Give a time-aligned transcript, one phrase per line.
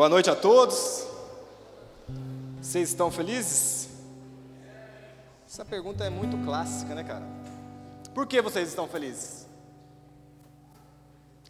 [0.00, 1.06] Boa noite a todos.
[2.58, 3.90] Vocês estão felizes?
[5.46, 7.22] Essa pergunta é muito clássica, né, cara?
[8.14, 9.46] Por que vocês estão felizes?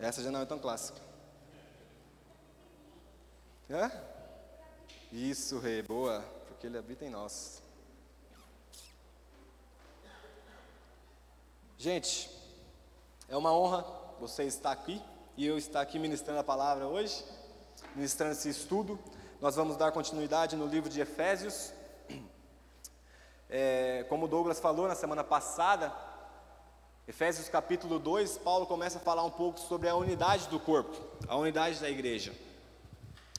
[0.01, 1.01] Essa já não é tão clássica.
[5.13, 7.63] Isso, rei, boa, porque ele habita em nós.
[11.79, 12.29] Gente,
[13.29, 13.87] é uma honra
[14.19, 15.01] você estar aqui
[15.37, 17.25] e eu estar aqui ministrando a palavra hoje,
[17.95, 18.99] ministrando esse estudo.
[19.41, 21.73] Nós vamos dar continuidade no livro de Efésios.
[23.49, 25.93] É, como Douglas falou na semana passada,
[27.09, 31.37] Efésios capítulo 2, Paulo começa a falar um pouco sobre a unidade do corpo, a
[31.37, 32.33] unidade da igreja.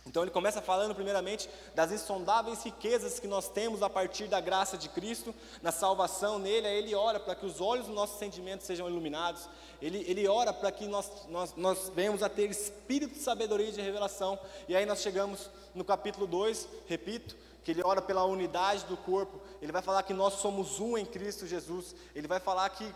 [0.06, 4.76] Então ele começa falando primeiramente das insondáveis riquezas que nós temos a partir da graça
[4.78, 8.90] de Cristo, na salvação nele, ele ora para que os olhos dos nossos sentimentos sejam
[8.90, 9.48] iluminados,
[9.80, 13.72] ele, ele ora para que nós, nós, nós venhamos a ter espírito de sabedoria e
[13.72, 18.86] de revelação, e aí nós chegamos no capítulo 2, repito, que ele ora pela unidade
[18.86, 22.68] do corpo, ele vai falar que nós somos um em Cristo Jesus, ele vai falar
[22.70, 22.92] que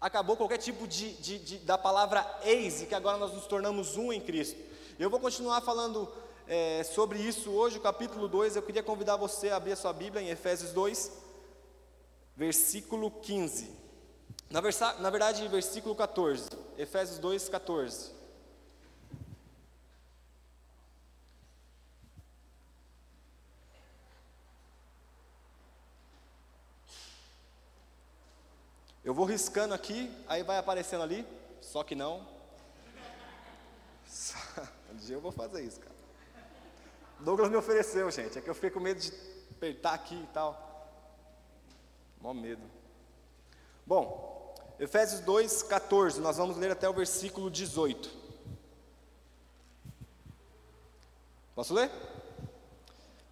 [0.00, 3.98] acabou qualquer tipo de, de, de da palavra eis, e que agora nós nos tornamos
[3.98, 4.69] um em Cristo.
[5.00, 6.12] Eu vou continuar falando
[6.46, 8.54] é, sobre isso hoje, o capítulo 2.
[8.54, 11.10] Eu queria convidar você a abrir a sua Bíblia em Efésios 2,
[12.36, 13.74] versículo 15.
[14.50, 16.50] Na, versa, na verdade, versículo 14.
[16.76, 18.10] Efésios 2, 14.
[29.02, 31.26] Eu vou riscando aqui, aí vai aparecendo ali,
[31.62, 32.39] só que não.
[34.92, 35.94] Um dia eu vou fazer isso, cara.
[37.20, 38.38] Douglas me ofereceu, gente.
[38.38, 39.12] É que eu fiquei com medo de
[39.50, 40.68] apertar aqui e tal.
[42.20, 42.62] Mó medo.
[43.86, 46.20] Bom, Efésios 2, 14.
[46.20, 48.10] Nós vamos ler até o versículo 18.
[51.54, 51.90] Posso ler?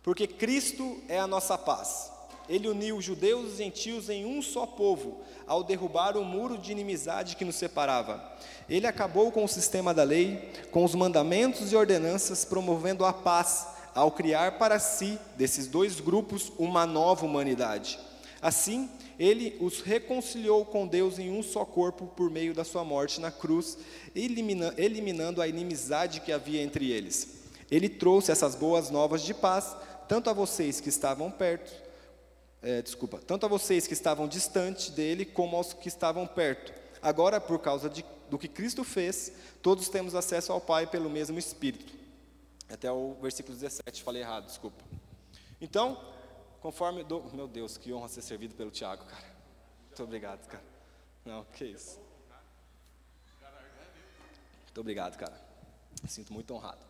[0.03, 2.13] Porque Cristo é a nossa paz.
[2.49, 7.37] Ele uniu judeus e gentios em um só povo, ao derrubar o muro de inimizade
[7.37, 8.23] que nos separava.
[8.69, 13.67] Ele acabou com o sistema da lei, com os mandamentos e ordenanças, promovendo a paz,
[13.95, 17.99] ao criar para si, desses dois grupos, uma nova humanidade.
[18.41, 18.89] Assim,
[19.19, 23.33] ele os reconciliou com Deus em um só corpo por meio da sua morte na
[23.33, 23.77] cruz,
[24.15, 27.39] elimina, eliminando a inimizade que havia entre eles.
[27.71, 29.77] Ele trouxe essas boas novas de paz,
[30.09, 31.88] tanto a vocês que estavam perto,
[32.63, 36.73] é, desculpa, tanto a vocês que estavam distante dele, como aos que estavam perto.
[37.01, 39.33] Agora, por causa de do que Cristo fez,
[39.63, 41.93] todos temos acesso ao Pai pelo mesmo Espírito.
[42.69, 44.85] Até o versículo 17, falei errado, desculpa.
[45.61, 45.99] Então,
[46.61, 47.03] conforme.
[47.03, 49.25] Do, meu Deus, que honra ser servido pelo Tiago, cara.
[49.87, 50.65] Muito obrigado, cara.
[51.25, 51.99] Não, que isso.
[54.65, 55.41] Muito obrigado, cara.
[56.03, 56.87] Me sinto muito honrado.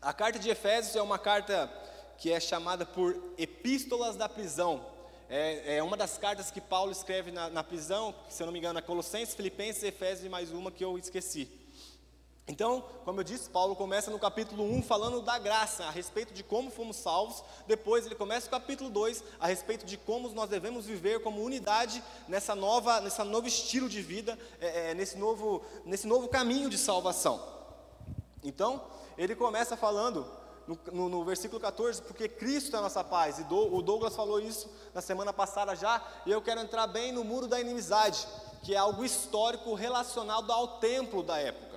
[0.00, 1.70] A carta de Efésios é uma carta
[2.18, 4.84] que é chamada por Epístolas da Prisão.
[5.28, 8.60] É, é, uma das cartas que Paulo escreve na, na prisão, se eu não me
[8.60, 11.50] engano, é Colossenses, Filipenses, Efésios e mais uma que eu esqueci.
[12.48, 16.44] Então, como eu disse, Paulo começa no capítulo 1 falando da graça, a respeito de
[16.44, 17.42] como fomos salvos.
[17.66, 22.00] Depois ele começa o capítulo 2 a respeito de como nós devemos viver como unidade
[22.28, 26.78] nessa nova, nessa novo estilo de vida, é, é, nesse, novo, nesse novo caminho de
[26.78, 27.42] salvação.
[28.44, 28.80] Então,
[29.18, 30.24] ele começa falando
[30.66, 34.40] no, no, versículo 14, porque Cristo é a nossa paz, e do, o Douglas falou
[34.40, 38.26] isso na semana passada já, e eu quero entrar bem no muro da inimizade,
[38.62, 41.75] que é algo histórico relacionado ao templo da época.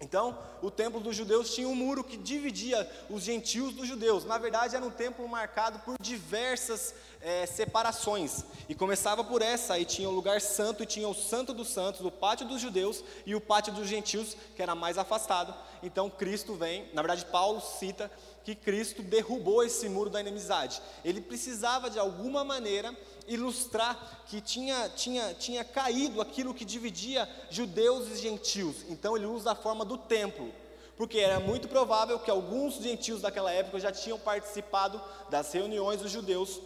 [0.00, 4.24] Então, o templo dos judeus tinha um muro que dividia os gentios dos judeus.
[4.24, 8.44] Na verdade, era um templo marcado por diversas é, separações.
[8.68, 12.00] E começava por essa, aí tinha o lugar santo, e tinha o santo dos santos,
[12.02, 15.52] o pátio dos judeus e o pátio dos gentios, que era mais afastado.
[15.82, 18.08] Então, Cristo vem, na verdade, Paulo cita
[18.44, 20.80] que Cristo derrubou esse muro da inimizade.
[21.04, 22.96] Ele precisava, de alguma maneira,
[23.28, 28.76] ilustrar que tinha, tinha, tinha caído aquilo que dividia judeus e gentios.
[28.88, 30.50] Então ele usa a forma do templo,
[30.96, 36.10] porque era muito provável que alguns gentios daquela época já tinham participado das reuniões dos
[36.10, 36.60] judeus,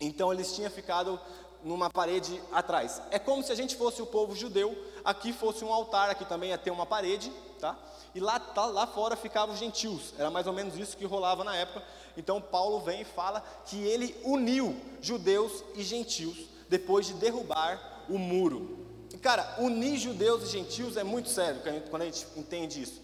[0.00, 1.18] então eles tinham ficado
[1.62, 3.00] numa parede atrás.
[3.10, 6.50] É como se a gente fosse o povo judeu, aqui fosse um altar, aqui também
[6.50, 7.76] ia ter uma parede, tá?
[8.14, 10.14] E lá, tá, lá fora ficavam os gentios.
[10.18, 11.82] Era mais ou menos isso que rolava na época.
[12.16, 18.18] Então Paulo vem e fala que ele uniu judeus e gentios depois de derrubar o
[18.18, 18.86] muro.
[19.12, 21.60] E, cara, unir judeus e gentios é muito sério
[21.90, 23.00] quando a gente entende isso.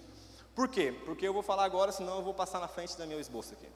[0.55, 0.95] Por quê?
[1.05, 3.69] Porque eu vou falar agora, senão eu vou passar na frente da meu esboço aqui.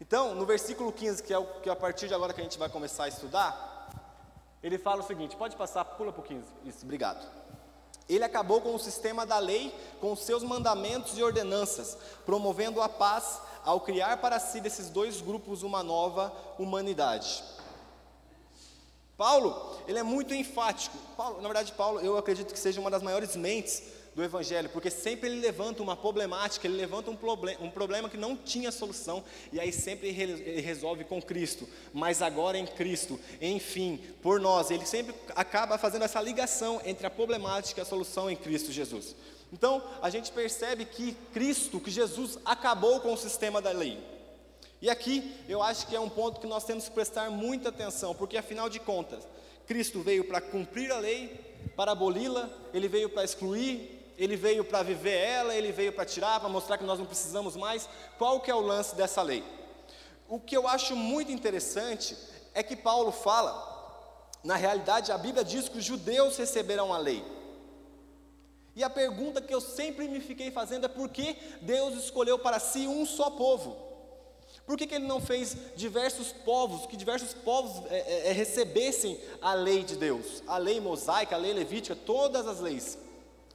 [0.00, 2.44] Então, no versículo 15, que é, o, que é a partir de agora que a
[2.44, 3.90] gente vai começar a estudar,
[4.62, 6.44] ele fala o seguinte: pode passar, pula para o 15.
[6.64, 7.26] Isso, obrigado.
[8.08, 12.88] Ele acabou com o sistema da lei, com os seus mandamentos e ordenanças, promovendo a
[12.88, 17.42] paz ao criar para si desses dois grupos uma nova humanidade.
[19.16, 20.96] Paulo, ele é muito enfático.
[21.16, 23.82] Paulo, na verdade, Paulo, eu acredito que seja uma das maiores mentes
[24.14, 28.16] do Evangelho, porque sempre ele levanta uma problemática, ele levanta um, problem, um problema que
[28.16, 29.22] não tinha solução,
[29.52, 34.84] e aí sempre ele resolve com Cristo, mas agora em Cristo, enfim, por nós, ele
[34.84, 39.14] sempre acaba fazendo essa ligação entre a problemática e a solução em Cristo Jesus.
[39.52, 43.98] Então, a gente percebe que Cristo, que Jesus acabou com o sistema da lei.
[44.80, 48.14] E aqui eu acho que é um ponto que nós temos que prestar muita atenção,
[48.14, 49.26] porque afinal de contas,
[49.66, 51.38] Cristo veio para cumprir a lei,
[51.76, 56.40] para aboli-la, ele veio para excluir, ele veio para viver ela, ele veio para tirar,
[56.40, 57.88] para mostrar que nós não precisamos mais.
[58.18, 59.44] Qual que é o lance dessa lei?
[60.28, 62.16] O que eu acho muito interessante
[62.54, 63.52] é que Paulo fala,
[64.42, 67.24] na realidade a Bíblia diz que os judeus receberão a lei.
[68.74, 72.58] E a pergunta que eu sempre me fiquei fazendo é por que Deus escolheu para
[72.58, 73.90] si um só povo?
[74.66, 79.20] Por que, que ele não fez diversos povos, que diversos povos é, é, é, recebessem
[79.42, 82.96] a lei de Deus, a lei mosaica, a lei levítica, todas as leis?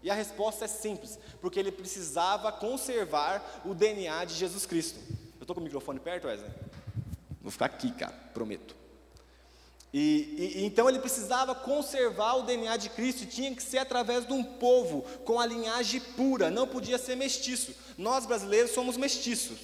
[0.03, 4.99] E a resposta é simples, porque ele precisava conservar o DNA de Jesus Cristo.
[5.39, 6.51] Eu estou com o microfone perto, Wesley?
[7.41, 8.75] Vou ficar aqui, cara, prometo.
[9.97, 14.33] E, e, então ele precisava conservar o DNA de Cristo tinha que ser através de
[14.33, 17.73] um povo com a linhagem pura, não podia ser mestiço.
[17.97, 19.57] Nós brasileiros somos mestiços.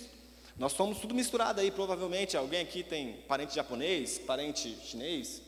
[0.58, 2.38] Nós somos tudo misturado aí, provavelmente.
[2.38, 5.42] Alguém aqui tem parente japonês, parente chinês,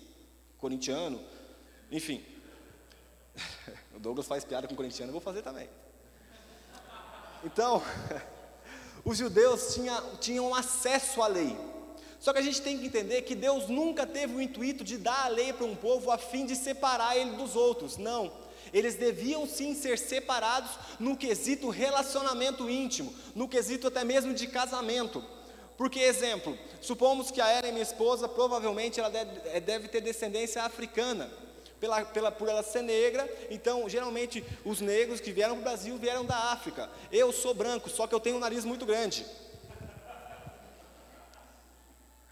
[0.58, 1.18] corintiano,
[1.90, 2.22] enfim.
[3.96, 5.70] O Douglas faz piada com corintiano, eu vou fazer também.
[7.42, 7.82] Então,
[9.06, 11.56] os judeus tinham, tinham acesso à lei.
[12.24, 15.25] Só que a gente tem que entender que Deus nunca teve o intuito de dar
[15.25, 17.98] a lei para um povo a fim de separar ele dos outros.
[17.98, 18.31] Não.
[18.74, 20.72] Eles deviam sim ser separados
[21.02, 25.22] no quesito relacionamento íntimo, no quesito até mesmo de casamento.
[25.75, 30.64] Porque, exemplo, supomos que a Ellen, minha esposa, provavelmente ela deve, eh, deve ter descendência
[30.64, 31.30] africana.
[31.78, 35.98] Pela, pela, por ela ser negra, então geralmente os negros que vieram para o Brasil
[35.98, 36.90] vieram da África.
[37.12, 39.25] Eu sou branco, só que eu tenho um nariz muito grande.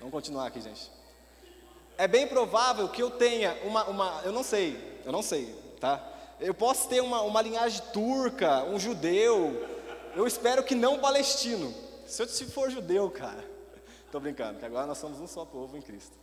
[0.02, 0.90] Vamos continuar aqui, gente.
[1.96, 6.04] É bem provável que eu tenha uma, uma eu não sei, eu não sei, tá?
[6.40, 9.64] Eu posso ter uma, uma linhagem turca, um judeu,
[10.16, 11.72] eu espero que não palestino.
[12.08, 13.48] Se eu se for judeu, cara,
[14.04, 16.18] estou brincando, que agora nós somos um só povo em Cristo.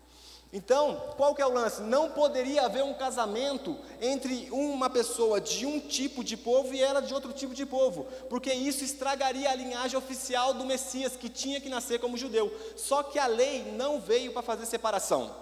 [0.50, 1.82] Então, qual que é o lance?
[1.82, 7.02] Não poderia haver um casamento entre uma pessoa de um tipo de povo e ela
[7.02, 11.60] de outro tipo de povo, porque isso estragaria a linhagem oficial do Messias, que tinha
[11.60, 12.50] que nascer como judeu.
[12.76, 15.34] Só que a lei não veio para fazer separação.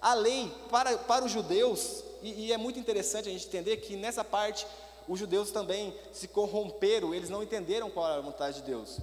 [0.00, 3.96] A lei, para, para os judeus, e, e é muito interessante a gente entender que
[3.96, 4.66] nessa parte,
[5.08, 8.98] os judeus também se corromperam, eles não entenderam qual era a vontade de Deus.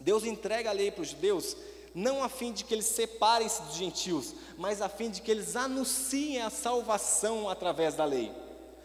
[0.00, 1.56] Deus entrega a lei para os judeus
[1.94, 5.56] não a fim de que eles separem-se dos gentios, mas a fim de que eles
[5.56, 8.32] anunciem a salvação através da lei.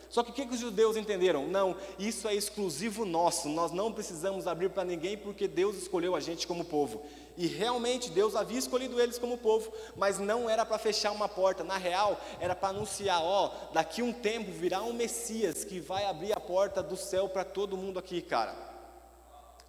[0.09, 1.47] Só que o que, que os judeus entenderam?
[1.47, 6.19] Não, isso é exclusivo nosso, nós não precisamos abrir para ninguém porque Deus escolheu a
[6.19, 7.03] gente como povo.
[7.35, 11.63] E realmente Deus havia escolhido eles como povo, mas não era para fechar uma porta,
[11.63, 16.33] na real, era para anunciar: ó, daqui um tempo virá um Messias que vai abrir
[16.33, 18.55] a porta do céu para todo mundo aqui, cara.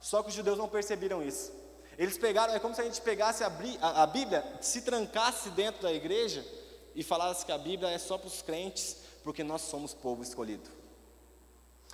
[0.01, 1.53] Só que os judeus não perceberam isso.
[1.99, 3.51] Eles pegaram, é como se a gente pegasse a,
[3.81, 6.45] a, Bíblia, se trancasse dentro da igreja
[6.95, 10.71] e falasse que a Bíblia é só para os crentes, porque nós somos povo escolhido.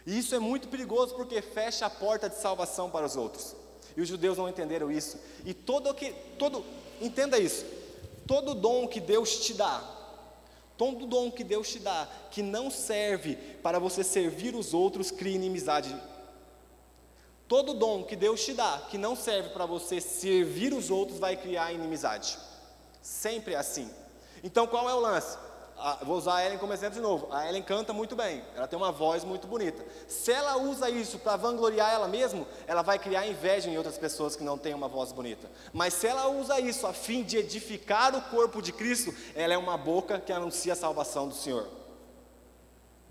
[0.07, 3.57] E isso é muito perigoso porque fecha a porta de salvação para os outros.
[3.97, 5.19] E os judeus não entenderam isso.
[5.43, 6.63] E todo que todo
[7.01, 7.65] entenda isso.
[8.27, 9.83] Todo dom que Deus te dá,
[10.77, 15.35] todo dom que Deus te dá, que não serve para você servir os outros, cria
[15.35, 15.95] inimizade
[17.55, 21.37] Todo dom que Deus te dá, que não serve para você servir os outros, vai
[21.37, 22.37] criar inimizade.
[23.01, 23.89] Sempre assim.
[24.43, 25.39] Então qual é o lance?
[25.79, 27.29] Ah, vou usar a Ellen como exemplo de novo.
[27.31, 29.87] A Ellen canta muito bem, ela tem uma voz muito bonita.
[30.09, 34.35] Se ela usa isso para vangloriar ela mesma, ela vai criar inveja em outras pessoas
[34.35, 35.49] que não têm uma voz bonita.
[35.73, 39.57] Mas se ela usa isso a fim de edificar o corpo de Cristo, ela é
[39.57, 41.84] uma boca que anuncia a salvação do Senhor.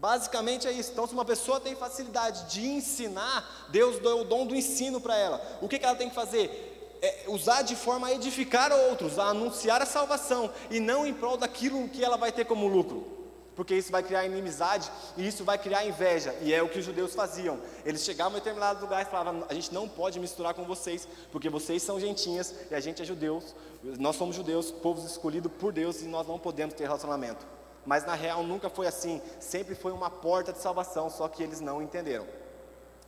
[0.04, 0.92] Basicamente é isso.
[0.92, 5.16] Então, se uma pessoa tem facilidade de ensinar, Deus deu o dom do ensino para
[5.16, 5.42] ela.
[5.62, 7.00] O que, que ela tem que fazer?
[7.02, 11.38] É usar de forma a edificar outros, a anunciar a salvação, e não em prol
[11.38, 13.08] daquilo que ela vai ter como lucro.
[13.56, 16.86] Porque isso vai criar inimizade e isso vai criar inveja, e é o que os
[16.86, 17.58] judeus faziam.
[17.86, 21.50] Eles chegavam em determinado lugar e falavam: a gente não pode misturar com vocês, porque
[21.50, 26.02] vocês são gentinhas e a gente é judeus, nós somos judeus, povos escolhidos por Deus,
[26.02, 27.63] e nós não podemos ter relacionamento.
[27.86, 31.60] Mas na real nunca foi assim, sempre foi uma porta de salvação, só que eles
[31.60, 32.26] não entenderam.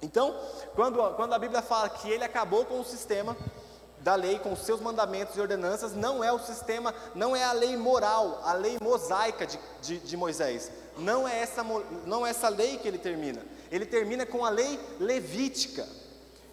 [0.02, 0.36] Então,
[0.76, 3.36] quando, quando a Bíblia fala que ele acabou com o sistema
[4.00, 7.54] da lei, com os seus mandamentos e ordenanças, não é o sistema, não é a
[7.54, 10.72] lei moral, a lei mosaica de, de, de Moisés.
[10.98, 11.64] Não é, essa,
[12.06, 13.42] não é essa lei que ele termina.
[13.72, 15.88] Ele termina com a lei levítica,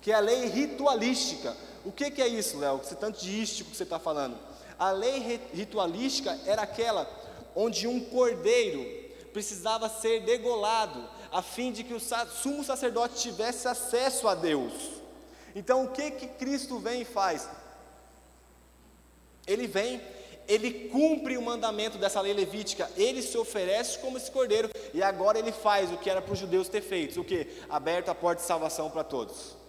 [0.00, 1.54] que é a lei ritualística.
[1.84, 2.80] O que, que é isso, Léo?
[2.82, 4.36] Esse tanto de ístico que você está falando.
[4.78, 7.04] A lei ritualística era aquela
[7.54, 8.84] onde um cordeiro
[9.32, 14.72] precisava ser degolado, a fim de que o sumo sacerdote tivesse acesso a Deus.
[15.54, 17.48] Então o que que Cristo vem e faz?
[19.46, 20.00] Ele vem,
[20.46, 25.38] ele cumpre o mandamento dessa lei levítica, ele se oferece como esse cordeiro, e agora
[25.38, 27.46] ele faz o que era para os judeus ter feito, o que?
[27.68, 29.61] Aberto a porta de salvação para todos.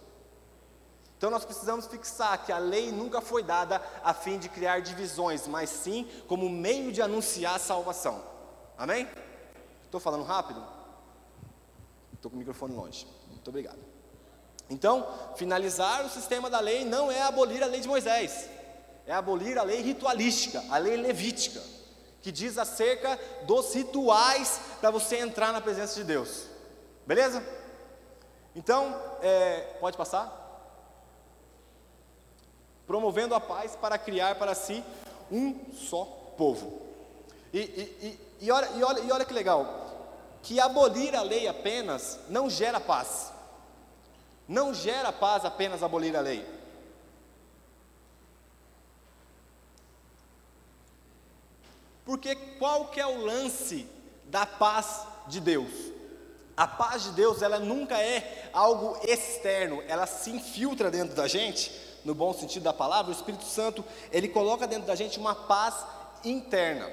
[1.24, 5.46] Então nós precisamos fixar que a lei nunca foi dada a fim de criar divisões,
[5.46, 8.22] mas sim como meio de anunciar a salvação.
[8.76, 9.08] Amém?
[9.86, 10.62] Estou falando rápido?
[12.12, 13.06] Estou com o microfone longe.
[13.30, 13.78] Muito obrigado.
[14.68, 18.50] Então, finalizar o sistema da lei não é abolir a lei de Moisés,
[19.06, 21.62] é abolir a lei ritualística, a lei levítica,
[22.20, 26.48] que diz acerca dos rituais para você entrar na presença de Deus.
[27.06, 27.42] Beleza?
[28.54, 30.43] Então, é, pode passar?
[32.86, 34.84] Promovendo a paz para criar para si
[35.30, 36.04] um só
[36.36, 36.82] povo.
[37.52, 38.06] E, e,
[38.40, 39.84] e, e, olha, e, olha, e olha que legal,
[40.42, 43.32] que abolir a lei apenas não gera paz.
[44.46, 46.44] Não gera paz apenas abolir a lei.
[52.04, 53.88] Porque qual que é o lance
[54.24, 55.70] da paz de Deus?
[56.56, 61.72] A paz de Deus, ela nunca é algo externo, ela se infiltra dentro da gente,
[62.04, 63.10] no bom sentido da palavra.
[63.10, 65.74] O Espírito Santo, ele coloca dentro da gente uma paz
[66.24, 66.90] interna.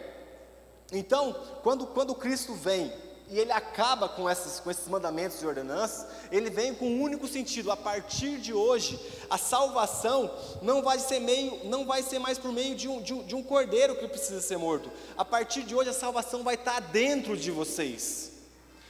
[0.91, 2.91] Então, quando, quando Cristo vem
[3.29, 7.27] e ele acaba com, essas, com esses mandamentos e ordenanças, ele vem com um único
[7.27, 8.99] sentido: a partir de hoje,
[9.29, 10.29] a salvação
[10.61, 13.33] não vai ser meio, não vai ser mais por meio de um, de um, de
[13.33, 14.91] um cordeiro que precisa ser morto.
[15.17, 18.31] A partir de hoje, a salvação vai estar dentro de vocês.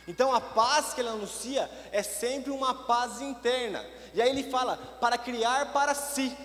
[0.07, 3.85] Então a paz que ele anuncia é sempre uma paz interna.
[4.13, 6.35] E aí ele fala para criar para si.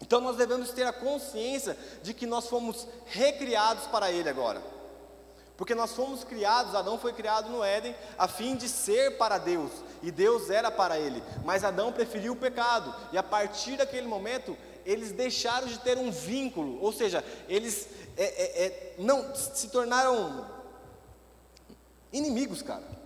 [0.00, 4.62] Então nós devemos ter a consciência de que nós fomos recriados para ele agora.
[5.56, 9.72] Porque nós fomos criados, Adão foi criado no Éden a fim de ser para Deus,
[10.04, 14.56] e Deus era para ele, mas Adão preferiu o pecado, e a partir daquele momento
[14.86, 20.46] eles deixaram de ter um vínculo, ou seja, eles é, é, é, não se tornaram
[22.12, 22.97] inimigos, cara.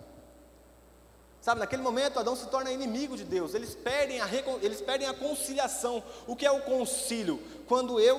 [1.42, 4.28] Sabe, naquele momento Adão se torna inimigo de Deus, eles perdem a,
[4.62, 6.00] eles perdem a conciliação.
[6.24, 7.42] O que é o concílio?
[7.66, 8.18] Quando eu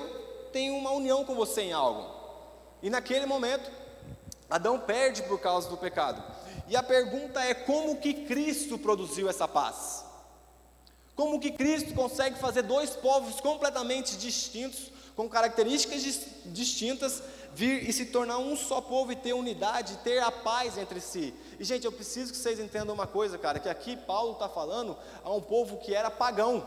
[0.52, 2.14] tenho uma união com você em algo.
[2.82, 3.72] E naquele momento,
[4.48, 6.22] Adão perde por causa do pecado.
[6.68, 10.04] E a pergunta é como que Cristo produziu essa paz?
[11.16, 16.02] Como que Cristo consegue fazer dois povos completamente distintos, com características
[16.44, 17.22] distintas,
[17.54, 21.32] vir e se tornar um só povo e ter unidade, ter a paz entre si?
[21.58, 24.96] E gente, eu preciso que vocês entendam uma coisa, cara, que aqui Paulo está falando
[25.22, 26.66] a um povo que era pagão,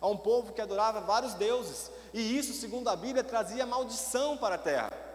[0.00, 4.54] a um povo que adorava vários deuses, e isso, segundo a Bíblia, trazia maldição para
[4.54, 5.06] a terra.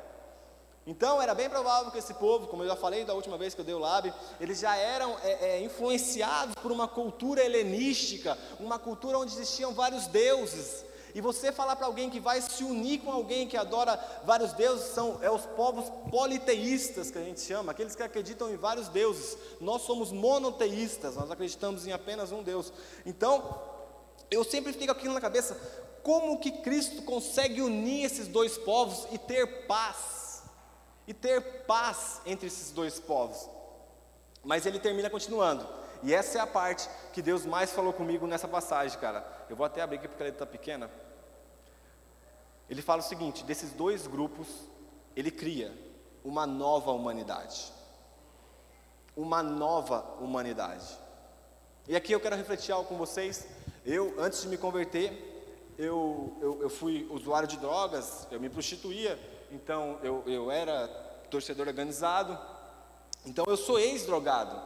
[0.86, 3.62] Então era bem provável que esse povo, como eu já falei da última vez que
[3.62, 8.79] eu dei o lábio, eles já eram é, é, influenciados por uma cultura helenística, uma
[8.79, 10.84] cultura onde existiam vários deuses.
[11.13, 14.93] E você falar para alguém que vai se unir com alguém que adora vários deuses,
[14.93, 19.37] são é os povos politeístas que a gente chama, aqueles que acreditam em vários deuses.
[19.59, 22.71] Nós somos monoteístas, nós acreditamos em apenas um Deus.
[23.05, 23.59] Então,
[24.29, 25.59] eu sempre fico aquilo na cabeça,
[26.03, 30.21] como que Cristo consegue unir esses dois povos e ter paz?
[31.07, 33.47] e ter paz entre esses dois povos.
[34.43, 35.67] Mas ele termina continuando.
[36.03, 39.25] E essa é a parte que Deus mais falou comigo nessa passagem, cara.
[39.50, 40.89] Eu vou até abrir aqui porque ela está pequena.
[42.70, 44.48] Ele fala o seguinte: desses dois grupos,
[45.15, 45.74] ele cria
[46.24, 47.72] uma nova humanidade.
[49.15, 50.98] Uma nova humanidade.
[51.88, 53.48] E aqui eu quero refletir algo com vocês.
[53.86, 59.20] Eu, antes de me converter, eu, eu, eu fui usuário de drogas, eu me prostituía
[59.51, 60.88] então eu, eu era
[61.29, 62.39] torcedor organizado,
[63.25, 64.60] então eu sou ex-drogado,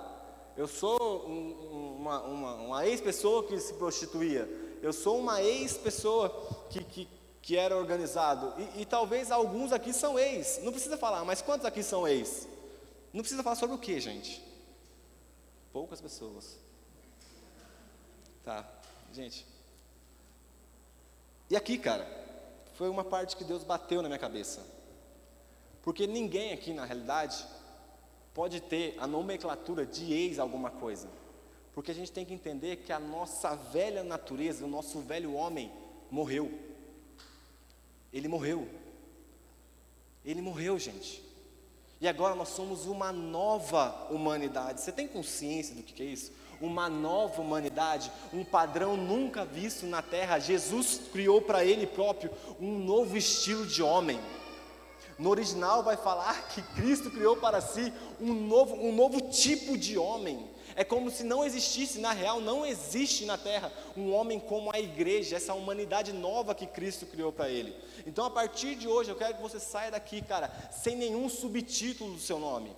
[0.57, 4.47] eu sou um, uma, uma, uma ex-pessoa que se prostituía,
[4.81, 6.29] eu sou uma ex-pessoa
[6.69, 7.09] que, que,
[7.41, 11.65] que era organizado, e, e talvez alguns aqui são ex, não precisa falar, mas quantos
[11.65, 12.47] aqui são ex?
[13.13, 14.43] Não precisa falar sobre o que, gente?
[15.71, 16.57] Poucas pessoas.
[18.43, 18.65] Tá,
[19.13, 19.45] gente.
[21.49, 22.05] E aqui, cara,
[22.73, 24.65] foi uma parte que Deus bateu na minha cabeça.
[25.81, 27.45] Porque ninguém aqui, na realidade,
[28.35, 31.07] pode ter a nomenclatura de ex alguma coisa.
[31.73, 35.71] Porque a gente tem que entender que a nossa velha natureza, o nosso velho homem,
[36.11, 36.51] morreu.
[38.11, 38.67] Ele morreu.
[40.23, 41.23] Ele morreu, gente.
[42.01, 44.81] E agora nós somos uma nova humanidade.
[44.81, 46.33] Você tem consciência do que é isso?
[46.59, 50.39] Uma nova humanidade, um padrão nunca visto na terra.
[50.39, 54.19] Jesus criou para ele próprio um novo estilo de homem.
[55.17, 59.97] No original vai falar que Cristo criou para si um novo, um novo tipo de
[59.97, 60.49] homem.
[60.75, 64.79] É como se não existisse, na real, não existe na terra um homem como a
[64.79, 67.73] igreja, essa humanidade nova que Cristo criou para ele.
[68.05, 72.13] Então, a partir de hoje, eu quero que você saia daqui, cara, sem nenhum subtítulo
[72.13, 72.75] do seu nome.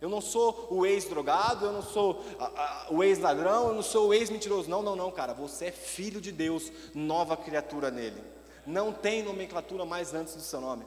[0.00, 4.08] Eu não sou o ex-drogado, eu não sou a, a, o ex-ladrão, eu não sou
[4.08, 4.68] o ex-mentiroso.
[4.68, 5.32] Não, não, não, cara.
[5.32, 8.22] Você é filho de Deus, nova criatura nele.
[8.66, 10.84] Não tem nomenclatura mais antes do seu nome.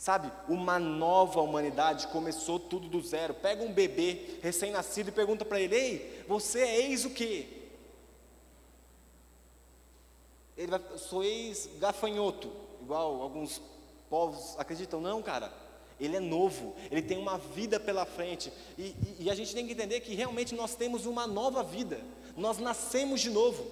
[0.00, 3.34] Sabe, uma nova humanidade começou tudo do zero.
[3.34, 7.46] Pega um bebê recém-nascido e pergunta para ele: Ei, você é ex o quê?
[10.56, 13.60] Ele vai, sou ex-gafanhoto, igual alguns
[14.08, 15.02] povos acreditam.
[15.02, 15.52] Não, cara,
[16.00, 18.50] ele é novo, ele tem uma vida pela frente.
[18.78, 22.00] E, e, e a gente tem que entender que realmente nós temos uma nova vida,
[22.38, 23.70] nós nascemos de novo.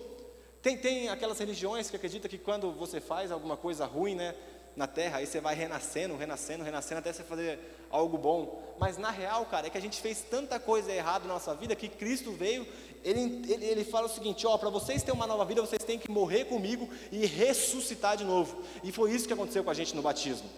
[0.61, 4.35] Tem, tem aquelas religiões que acreditam que quando você faz alguma coisa ruim, né?
[4.79, 7.59] Na terra, aí você vai renascendo, renascendo, renascendo até você fazer
[7.91, 8.63] algo bom.
[8.79, 11.75] Mas na real, cara, é que a gente fez tanta coisa errada na nossa vida
[11.75, 12.65] que Cristo veio,
[13.05, 15.99] ele, ele, ele fala o seguinte: ó, para vocês terem uma nova vida, vocês têm
[15.99, 18.63] que morrer comigo e ressuscitar de novo.
[18.85, 20.49] E foi isso que aconteceu com a gente no batismo.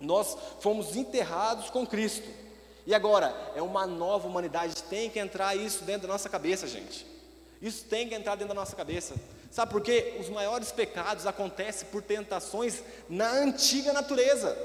[0.00, 2.28] Nós fomos enterrados com Cristo.
[2.84, 7.06] E agora, é uma nova humanidade, tem que entrar isso dentro da nossa cabeça, gente.
[7.62, 9.14] Isso tem que entrar dentro da nossa cabeça.
[9.54, 10.16] Sabe por quê?
[10.18, 14.58] Os maiores pecados acontecem por tentações na antiga natureza.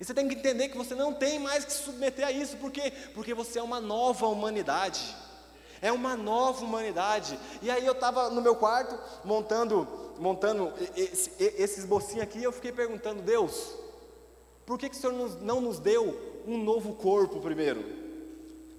[0.00, 2.56] E você tem que entender que você não tem mais que se submeter a isso,
[2.56, 2.90] por quê?
[3.12, 5.14] Porque você é uma nova humanidade.
[5.82, 7.38] É uma nova humanidade.
[7.60, 9.86] E aí eu estava no meu quarto montando,
[10.18, 13.74] montando esse, esse esbocinho aqui, e eu fiquei perguntando, Deus,
[14.64, 17.84] por que, que o Senhor não nos deu um novo corpo primeiro?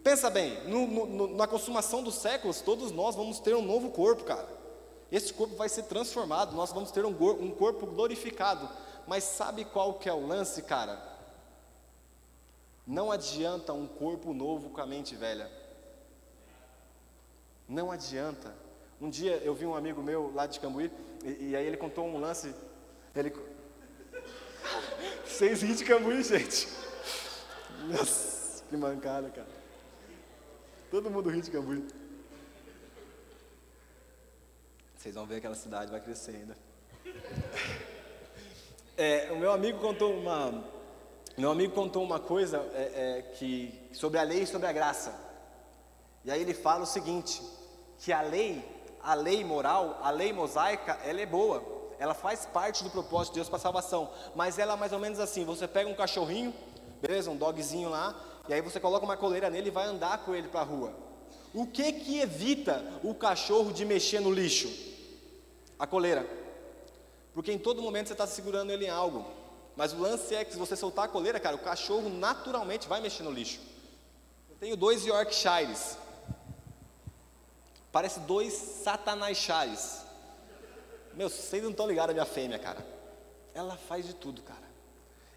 [0.03, 4.23] Pensa bem, no, no, na consumação dos séculos, todos nós vamos ter um novo corpo,
[4.23, 4.60] cara.
[5.11, 8.69] Esse corpo vai ser transformado, nós vamos ter um, um corpo glorificado.
[9.05, 11.11] Mas sabe qual que é o lance, cara?
[12.87, 15.51] Não adianta um corpo novo com a mente velha.
[17.67, 18.53] Não adianta.
[18.99, 20.91] Um dia eu vi um amigo meu lá de Cambuí,
[21.23, 22.53] e, e aí ele contou um lance.
[23.15, 23.33] Ele.
[25.25, 26.67] Vocês riem de Cambuí, gente.
[27.89, 29.47] Nossa, que mancada, cara.
[30.89, 31.85] Todo mundo ri de Cambuí.
[35.01, 36.55] Vocês vão ver aquela cidade vai crescer ainda.
[38.97, 40.63] É, o meu amigo contou uma,
[41.35, 45.17] meu amigo contou uma coisa é, é, que sobre a lei e sobre a graça.
[46.23, 47.41] E aí ele fala o seguinte,
[47.97, 48.63] que a lei,
[49.01, 51.63] a lei moral, a lei mosaica, ela é boa.
[51.97, 54.11] Ela faz parte do propósito de Deus para a salvação.
[54.35, 56.53] Mas ela é mais ou menos assim: você pega um cachorrinho,
[57.01, 58.13] beleza, um dogzinho lá,
[58.47, 60.93] e aí você coloca uma coleira nele e vai andar com ele para a rua.
[61.55, 64.90] O que que evita o cachorro de mexer no lixo?
[65.81, 66.23] A coleira.
[67.33, 69.25] Porque em todo momento você está segurando ele em algo.
[69.75, 73.01] Mas o lance é que se você soltar a coleira, cara, o cachorro naturalmente vai
[73.01, 73.59] mexer no lixo.
[74.47, 75.97] Eu tenho dois Yorkshires.
[77.91, 80.01] Parece dois Satanaishares.
[81.15, 82.85] Meu, vocês não estão ligados à minha fêmea, cara.
[83.55, 84.70] Ela faz de tudo, cara.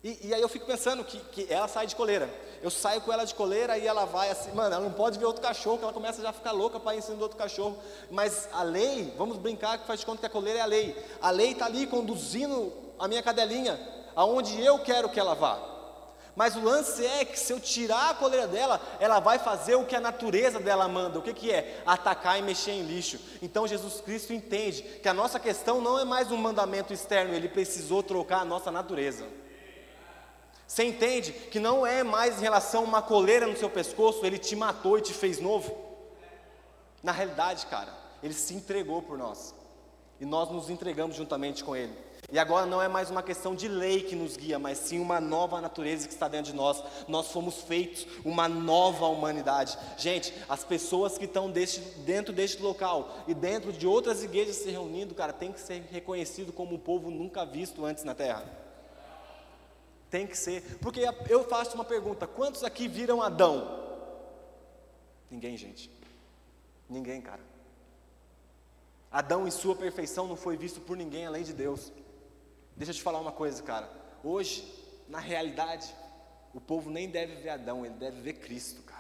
[0.05, 2.29] E, e, aí eu fico pensando que, que ela sai de coleira.
[2.63, 5.25] Eu saio com ela de coleira e ela vai assim, mano, ela não pode ver
[5.25, 7.39] outro cachorro, que ela começa já a ficar louca para ir em cima do outro
[7.39, 7.79] cachorro.
[8.11, 10.95] Mas a lei, vamos brincar que faz de conta que a coleira é a lei.
[11.23, 13.81] A lei está ali conduzindo a minha cadelinha
[14.15, 15.59] aonde eu quero que ela vá.
[16.37, 19.87] Mas o lance é que se eu tirar a coleira dela, ela vai fazer o
[19.87, 21.19] que a natureza dela manda.
[21.19, 21.83] O que, que é?
[21.87, 23.19] Atacar e mexer em lixo.
[23.41, 27.49] Então Jesus Cristo entende que a nossa questão não é mais um mandamento externo, ele
[27.49, 29.25] precisou trocar a nossa natureza.
[30.67, 34.39] Você entende que não é mais em relação a uma coleira no seu pescoço, ele
[34.39, 35.77] te matou e te fez novo?
[37.03, 39.55] Na realidade, cara, ele se entregou por nós.
[40.21, 41.93] E nós nos entregamos juntamente com ele.
[42.33, 45.21] E agora não é mais uma questão de lei que nos guia, mas sim uma
[45.21, 46.83] nova natureza que está dentro de nós.
[47.07, 49.77] Nós fomos feitos uma nova humanidade.
[49.99, 54.71] Gente, as pessoas que estão deste, dentro deste local e dentro de outras igrejas se
[54.71, 58.64] reunindo, cara, tem que ser reconhecido como um povo nunca visto antes na terra.
[60.15, 60.79] Tem que ser.
[60.79, 63.83] Porque eu faço uma pergunta: quantos aqui viram Adão?
[65.29, 65.91] Ninguém, gente.
[66.89, 67.41] Ninguém, cara.
[69.11, 71.93] Adão, em sua perfeição, não foi visto por ninguém além de Deus.
[72.77, 73.91] Deixa eu te falar uma coisa, cara.
[74.23, 74.73] Hoje,
[75.09, 75.93] na realidade,
[76.55, 78.94] o povo nem deve ver Adão, ele deve ver Cristo, cara.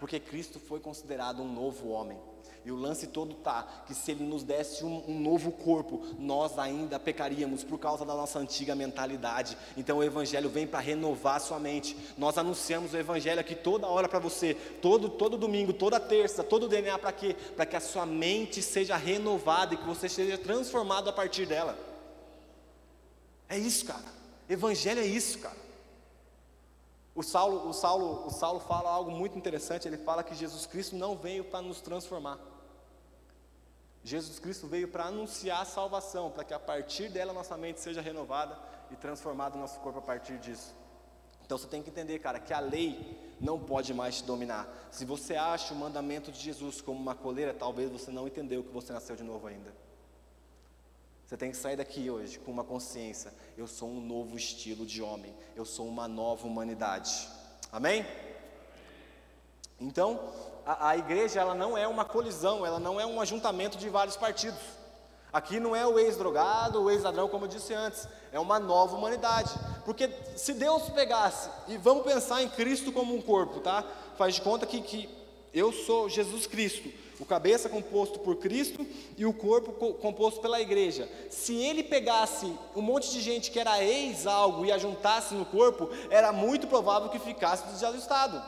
[0.00, 2.18] Porque Cristo foi considerado um novo homem.
[2.64, 6.58] E o lance todo tá que se ele nos desse um, um, novo corpo, nós
[6.58, 9.56] ainda pecaríamos por causa da nossa antiga mentalidade.
[9.76, 11.96] Então o evangelho vem para renovar sua mente.
[12.18, 16.68] Nós anunciamos o evangelho aqui toda hora para você, todo todo domingo, toda terça, todo
[16.68, 17.34] DNA para quê?
[17.56, 21.78] Para que a sua mente seja renovada e que você seja transformado a partir dela.
[23.48, 24.04] É isso, cara.
[24.48, 25.69] Evangelho é isso, cara.
[27.20, 29.86] O Saulo, o Saulo, o Saulo fala algo muito interessante.
[29.86, 32.38] Ele fala que Jesus Cristo não veio para nos transformar.
[34.02, 38.00] Jesus Cristo veio para anunciar a salvação, para que a partir dela nossa mente seja
[38.00, 38.58] renovada
[38.90, 40.74] e transformado o nosso corpo a partir disso.
[41.44, 44.66] Então você tem que entender, cara, que a lei não pode mais te dominar.
[44.90, 48.72] Se você acha o mandamento de Jesus como uma coleira, talvez você não entendeu que
[48.72, 49.74] você nasceu de novo ainda.
[51.30, 55.00] Você tem que sair daqui hoje com uma consciência: eu sou um novo estilo de
[55.00, 57.28] homem, eu sou uma nova humanidade.
[57.70, 58.04] Amém?
[59.78, 60.18] Então,
[60.66, 64.16] a, a igreja ela não é uma colisão, ela não é um ajuntamento de vários
[64.16, 64.58] partidos.
[65.32, 69.52] Aqui não é o ex-drogado, o ex-ladrão, como eu disse antes, é uma nova humanidade.
[69.84, 73.84] Porque se Deus pegasse, e vamos pensar em Cristo como um corpo, tá?
[74.18, 75.08] Faz de conta que, que
[75.54, 78.84] eu sou Jesus Cristo, o cabeça composto por Cristo
[79.16, 81.06] e o corpo composto pela igreja.
[81.28, 85.44] Se ele pegasse um monte de gente que era ex algo e a juntasse no
[85.44, 88.42] corpo, era muito provável que ficasse desajustado.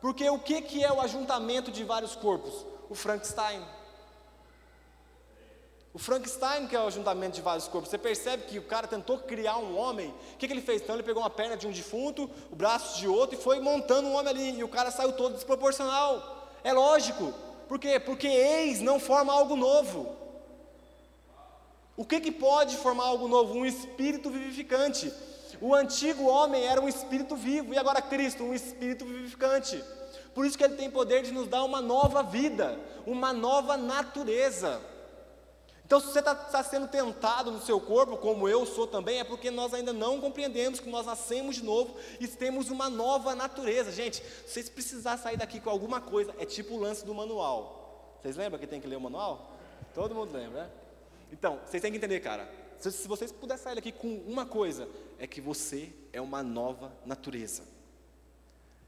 [0.00, 2.64] Porque o que, que é o ajuntamento de vários corpos?
[2.88, 3.62] O Frankenstein.
[5.92, 9.18] O Frankenstein, que é o ajuntamento de vários corpos, você percebe que o cara tentou
[9.18, 10.08] criar um homem.
[10.08, 10.80] O que, que ele fez?
[10.80, 14.08] Então ele pegou uma perna de um defunto, o braço de outro e foi montando
[14.08, 14.58] um homem ali.
[14.58, 16.48] E o cara saiu todo desproporcional.
[16.64, 17.49] É lógico.
[17.70, 18.00] Por quê?
[18.00, 20.12] Porque ex não forma algo novo.
[21.96, 23.54] O que, que pode formar algo novo?
[23.54, 25.12] Um espírito vivificante.
[25.60, 29.84] O antigo homem era um espírito vivo, e agora Cristo, um espírito vivificante.
[30.34, 34.80] Por isso que ele tem poder de nos dar uma nova vida, uma nova natureza.
[35.90, 39.24] Então, se você está tá sendo tentado no seu corpo, como eu sou também, é
[39.24, 43.90] porque nós ainda não compreendemos que nós nascemos de novo e temos uma nova natureza.
[43.90, 48.14] Gente, se vocês precisarem sair daqui com alguma coisa, é tipo o lance do manual.
[48.22, 49.50] Vocês lembram que tem que ler o manual?
[49.92, 50.70] Todo mundo lembra, né?
[51.32, 52.48] Então, vocês têm que entender, cara.
[52.78, 56.92] Se, se vocês puderem sair daqui com uma coisa, é que você é uma nova
[57.04, 57.64] natureza.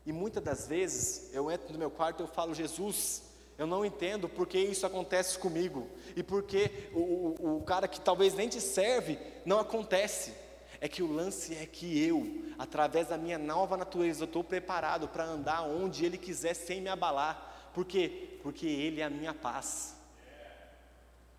[0.06, 3.24] E muitas das vezes eu entro no meu quarto e eu falo, Jesus,
[3.58, 7.00] eu não entendo porque isso acontece comigo e porque o,
[7.38, 10.34] o, o cara que talvez nem te serve não acontece.
[10.80, 15.22] É que o lance é que eu, através da minha nova natureza, estou preparado para
[15.24, 17.70] andar onde Ele quiser sem me abalar.
[17.72, 18.36] Por quê?
[18.42, 19.96] Porque Ele é a minha paz.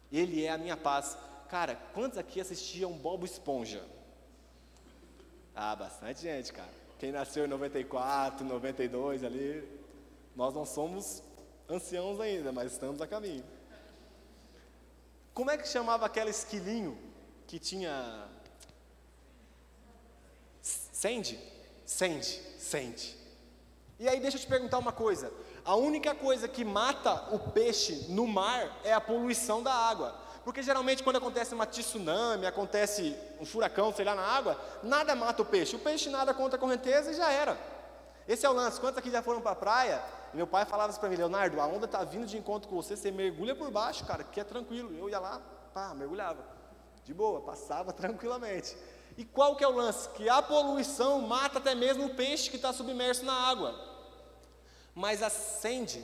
[0.09, 1.17] Ele é a minha paz.
[1.49, 3.83] Cara, quantos aqui assistiam Bobo Esponja?
[5.53, 6.71] Ah, bastante gente, cara.
[6.97, 9.67] Quem nasceu em 94, 92 ali,
[10.35, 11.21] nós não somos
[11.69, 13.43] anciãos ainda, mas estamos a caminho.
[15.33, 16.97] Como é que chamava aquele esquilinho
[17.47, 18.27] que tinha.
[20.61, 21.39] Sende?
[21.85, 23.17] Sende, sende.
[23.99, 25.31] E aí deixa eu te perguntar uma coisa.
[25.65, 30.19] A única coisa que mata o peixe no mar é a poluição da água.
[30.43, 35.41] Porque geralmente quando acontece uma tsunami, acontece um furacão, sei lá, na água, nada mata
[35.41, 35.75] o peixe.
[35.75, 37.57] O peixe nada contra a correnteza e já era.
[38.27, 38.79] Esse é o lance.
[38.79, 40.03] Quantos aqui já foram para a praia?
[40.33, 42.95] Meu pai falava isso para mim, Leonardo, a onda está vindo de encontro com você,
[42.95, 44.95] você mergulha por baixo, cara, que é tranquilo.
[44.97, 45.41] Eu ia lá,
[45.73, 46.43] pá, mergulhava.
[47.03, 48.75] De boa, passava tranquilamente.
[49.17, 50.09] E qual que é o lance?
[50.09, 53.75] Que a poluição mata até mesmo o peixe que está submerso na água.
[54.95, 56.03] Mas acende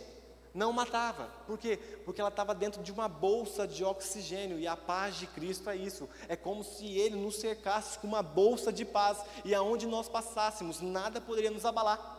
[0.53, 1.25] não matava.
[1.45, 1.77] Por quê?
[2.05, 5.75] Porque ela estava dentro de uma bolsa de oxigênio e a paz de Cristo é
[5.75, 6.09] isso.
[6.27, 10.81] É como se ele nos cercasse com uma bolsa de paz e aonde nós passássemos,
[10.81, 12.18] nada poderia nos abalar.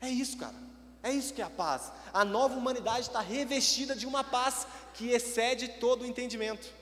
[0.00, 0.54] É isso, cara.
[1.02, 1.90] É isso que é a paz.
[2.12, 6.72] A nova humanidade está revestida de uma paz que excede todo o entendimento.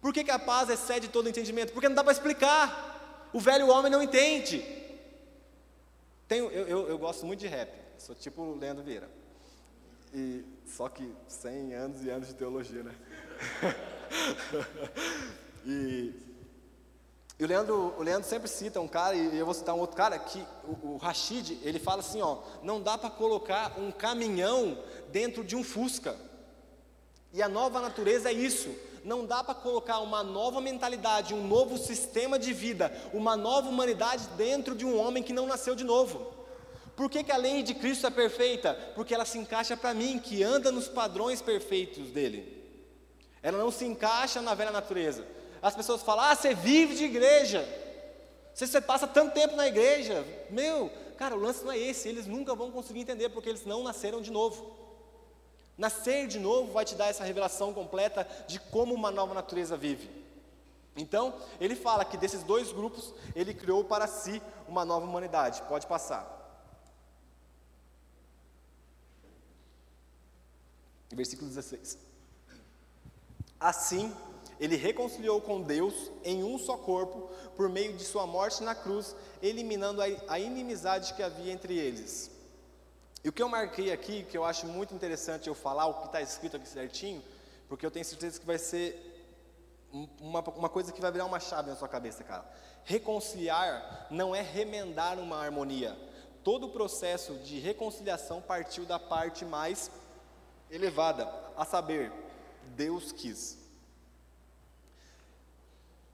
[0.00, 1.72] Por que, que a paz excede todo o entendimento?
[1.72, 3.30] Porque não dá para explicar.
[3.32, 4.64] O velho homem não entende.
[6.26, 7.72] Tenho, eu, eu, eu gosto muito de rap.
[7.98, 9.08] Sou tipo o Leandro Vieira.
[10.12, 12.94] E, só que 100 anos e anos de teologia, né?
[15.64, 16.12] e,
[17.38, 19.96] e o, Leandro, o Leandro sempre cita um cara, e eu vou citar um outro
[19.96, 24.78] cara, que o, o Rashid, ele fala assim, ó, não dá para colocar um caminhão
[25.10, 26.16] dentro de um Fusca.
[27.32, 28.70] E a nova natureza é isso.
[29.04, 34.28] Não dá para colocar uma nova mentalidade, um novo sistema de vida, uma nova humanidade
[34.36, 36.32] dentro de um homem que não nasceu de novo.
[36.94, 38.74] Por que, que a lei de Cristo é perfeita?
[38.94, 42.62] Porque ela se encaixa para mim, que anda nos padrões perfeitos dele.
[43.42, 45.26] Ela não se encaixa na velha natureza.
[45.62, 47.66] As pessoas falam: ah, você vive de igreja.
[48.52, 50.26] Você, você passa tanto tempo na igreja.
[50.50, 52.08] Meu, cara, o lance não é esse.
[52.08, 54.76] Eles nunca vão conseguir entender porque eles não nasceram de novo.
[55.78, 60.10] Nascer de novo vai te dar essa revelação completa de como uma nova natureza vive.
[60.94, 65.62] Então, ele fala que desses dois grupos, ele criou para si uma nova humanidade.
[65.62, 66.40] Pode passar.
[71.10, 71.98] Versículo 16.
[73.58, 74.14] Assim,
[74.62, 79.16] ele reconciliou com Deus em um só corpo, por meio de sua morte na cruz,
[79.42, 82.30] eliminando a inimizade que havia entre eles.
[83.24, 86.06] E o que eu marquei aqui, que eu acho muito interessante eu falar, o que
[86.06, 87.20] está escrito aqui certinho,
[87.68, 89.40] porque eu tenho certeza que vai ser
[90.20, 92.48] uma, uma coisa que vai virar uma chave na sua cabeça, cara.
[92.84, 95.98] Reconciliar não é remendar uma harmonia.
[96.44, 99.90] Todo o processo de reconciliação partiu da parte mais
[100.70, 102.12] elevada, a saber,
[102.76, 103.61] Deus quis.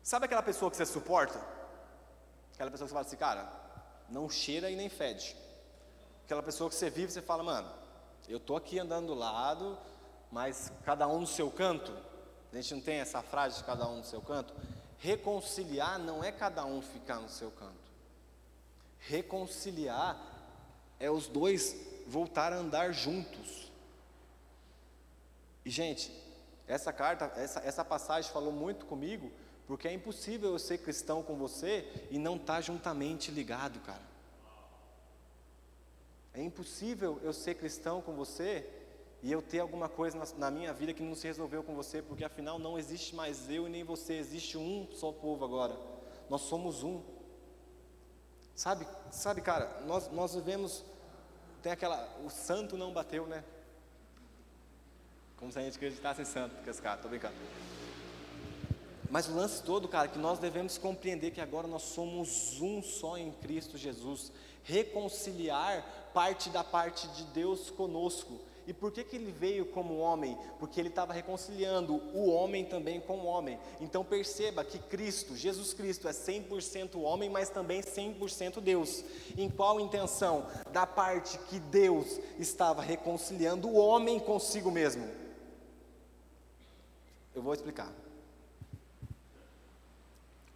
[0.08, 1.38] Sabe aquela pessoa que você suporta?
[2.54, 3.46] Aquela pessoa que você fala assim, cara,
[4.08, 5.36] não cheira e nem fede.
[6.24, 7.70] Aquela pessoa que você vive, você fala, mano,
[8.26, 9.76] eu tô aqui andando do lado,
[10.32, 11.94] mas cada um no seu canto.
[12.50, 14.54] A gente não tem essa frase de cada um no seu canto.
[14.96, 17.92] Reconciliar não é cada um ficar no seu canto.
[19.00, 20.18] Reconciliar
[20.98, 23.70] é os dois voltar a andar juntos.
[25.66, 26.10] E, gente,
[26.66, 29.30] essa carta, essa, essa passagem falou muito comigo,
[29.68, 34.00] porque é impossível eu ser cristão com você e não estar tá juntamente ligado, cara.
[36.32, 38.66] É impossível eu ser cristão com você
[39.22, 42.00] e eu ter alguma coisa na, na, minha vida que não se resolveu com você,
[42.00, 45.76] porque afinal não existe mais eu e nem você, existe um só povo agora.
[46.30, 47.02] Nós somos um.
[48.54, 50.82] Sabe, sabe, cara, nós, nós vivemos,
[51.62, 53.44] tem aquela, o santo não bateu, né?
[55.36, 57.36] Como se a gente acreditasse em santo, que esse cara, tô brincando.
[59.10, 63.16] Mas o lance todo, cara, que nós devemos compreender que agora nós somos um só
[63.16, 64.30] em Cristo Jesus.
[64.62, 68.38] Reconciliar parte da parte de Deus conosco.
[68.66, 70.36] E por que, que ele veio como homem?
[70.58, 73.58] Porque ele estava reconciliando o homem também com o homem.
[73.80, 79.02] Então perceba que Cristo, Jesus Cristo, é 100% homem, mas também 100% Deus.
[79.38, 80.46] Em qual intenção?
[80.70, 85.08] Da parte que Deus estava reconciliando o homem consigo mesmo.
[87.34, 87.90] Eu vou explicar.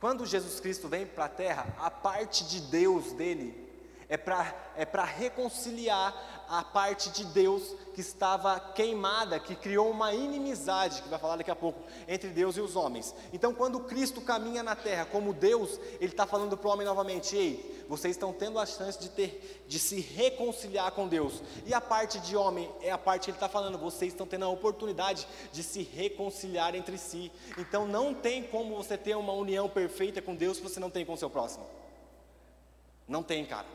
[0.03, 3.55] Quando Jesus Cristo vem para a terra, a parte de Deus dele
[4.09, 7.63] é para é reconciliar a parte de Deus
[7.95, 12.59] que estava queimada, que criou uma inimizade, que vai falar daqui a pouco, entre Deus
[12.59, 13.15] e os homens.
[13.33, 17.35] Então, quando Cristo caminha na terra como Deus, Ele está falando para o homem novamente:
[17.35, 21.43] ei, vocês estão tendo a chance de, ter, de se reconciliar com Deus.
[21.65, 24.45] E a parte de homem é a parte que Ele está falando: vocês estão tendo
[24.45, 27.33] a oportunidade de se reconciliar entre si.
[27.57, 31.07] Então, não tem como você ter uma união perfeita com Deus se você não tem
[31.07, 31.65] com o seu próximo.
[33.09, 33.67] Não tem, cara.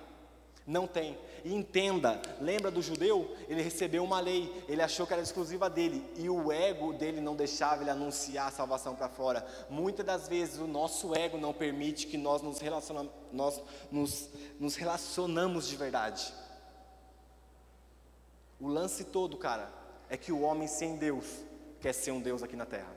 [0.67, 1.17] Não tem.
[1.43, 3.36] E entenda, lembra do judeu?
[3.47, 7.36] Ele recebeu uma lei, ele achou que era exclusiva dele, e o ego dele não
[7.36, 9.45] deixava ele anunciar a salvação para fora.
[9.69, 14.76] Muitas das vezes o nosso ego não permite que nós nos, relacionamos, nós nos, nos
[14.76, 16.34] relacionamos de verdade.
[18.60, 19.71] O lance todo, cara,
[20.10, 21.26] é que o homem sem Deus
[21.80, 22.95] quer ser um Deus aqui na terra.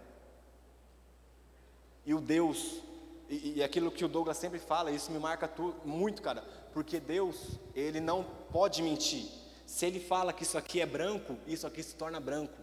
[2.07, 2.81] E o Deus,
[3.29, 7.00] e, e aquilo que o Douglas sempre fala, isso me marca tu, muito, cara porque
[7.00, 9.26] Deus, ele não pode mentir.
[9.66, 12.59] Se ele fala que isso aqui é branco, isso aqui se torna branco.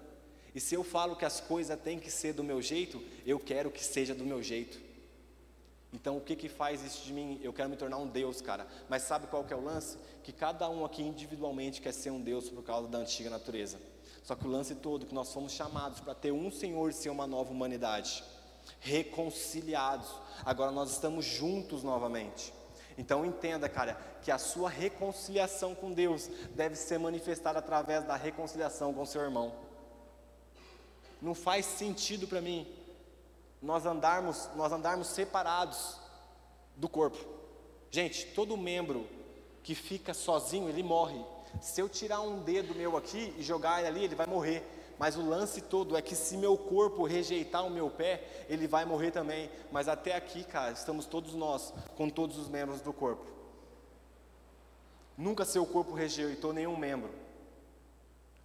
[0.54, 3.72] E se eu falo que as coisas têm que ser do meu jeito, eu quero
[3.72, 4.88] que seja do meu jeito.
[5.94, 7.40] Então o que que faz isso de mim?
[7.42, 8.68] Eu quero me tornar um Deus, cara.
[8.90, 9.98] Mas sabe qual que é o lance?
[10.24, 13.80] Que cada um aqui individualmente quer ser um Deus por causa da antiga natureza.
[14.24, 17.10] Só que o lance todo que nós fomos chamados para ter um Senhor e ser
[17.10, 18.24] uma nova humanidade,
[18.82, 20.10] reconciliados.
[20.44, 22.54] Agora nós estamos juntos novamente.
[22.98, 28.94] Então entenda, cara, que a sua reconciliação com Deus deve ser manifestada através da reconciliação
[28.94, 29.54] com seu irmão.
[31.22, 32.68] Não faz sentido para mim
[33.62, 35.98] nós andarmos, nós andarmos separados
[36.76, 37.18] do corpo.
[37.92, 39.08] Gente, todo membro
[39.64, 41.20] que fica sozinho, ele morre.
[41.62, 44.64] Se eu tirar um dedo meu aqui e jogar ele ali, ele vai morrer.
[44.98, 48.84] Mas o lance todo é que se meu corpo rejeitar o meu pé, ele vai
[48.84, 49.50] morrer também.
[49.72, 53.26] Mas até aqui, cara, estamos todos nós, com todos os membros do corpo.
[55.16, 57.12] Nunca seu corpo rejeitou nenhum membro.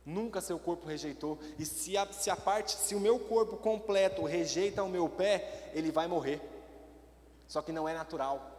[0.05, 1.38] Nunca seu corpo rejeitou.
[1.59, 5.71] E se a, se a parte, se o meu corpo completo rejeita o meu pé,
[5.75, 6.41] ele vai morrer.
[7.49, 8.51] Só que não é natural.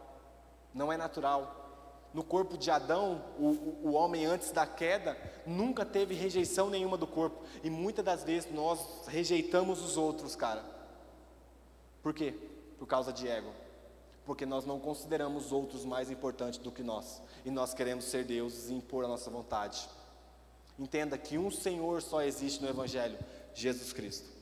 [0.72, 1.63] Não é natural
[2.14, 7.08] no corpo de Adão, o, o, homem antes da queda, nunca teve rejeição nenhuma do
[7.08, 7.44] corpo.
[7.64, 10.64] E muitas das vezes nós rejeitamos os outros, cara.
[12.00, 12.32] Por quê?
[12.78, 13.52] Por causa de ego.
[14.24, 17.20] Porque nós não consideramos outros mais importantes do que nós.
[17.44, 19.88] E nós queremos ser deuses e impor a nossa vontade.
[20.78, 23.18] Entenda que um Senhor só existe no Evangelho:
[23.52, 24.33] Jesus Cristo.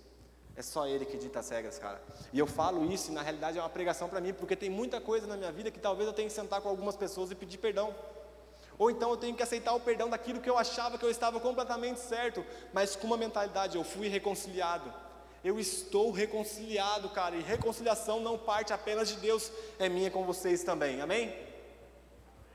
[0.63, 2.01] É só Ele que dita as regras, cara.
[2.33, 5.01] E eu falo isso e na realidade é uma pregação para mim, porque tem muita
[5.01, 7.59] coisa na minha vida que talvez eu tenha que sentar com algumas pessoas e pedir
[7.59, 7.93] perdão.
[8.79, 11.41] Ou então eu tenho que aceitar o perdão daquilo que eu achava que eu estava
[11.41, 14.89] completamente certo, mas com uma mentalidade, eu fui reconciliado.
[15.43, 20.63] Eu estou reconciliado, cara, e reconciliação não parte apenas de Deus, é minha com vocês
[20.63, 21.37] também, amém?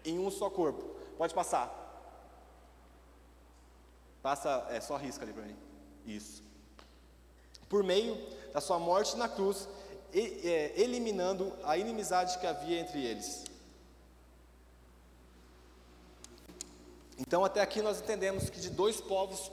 [0.06, 0.96] Em um só corpo.
[1.18, 1.68] Pode passar.
[4.24, 5.58] Passa, é só risca ali para mim.
[6.06, 6.47] Isso.
[7.70, 8.18] Por meio
[8.54, 9.68] da sua morte na cruz,
[10.14, 13.44] é, eliminando a inimizade que havia entre eles.
[17.20, 19.52] Então, até aqui nós entendemos que de dois povos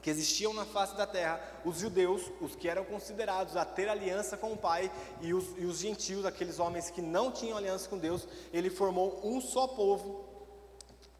[0.00, 4.36] que existiam na face da terra, os judeus, os que eram considerados a ter aliança
[4.36, 7.96] com o Pai, e os, e os gentios, aqueles homens que não tinham aliança com
[7.96, 10.24] Deus, ele formou um só povo,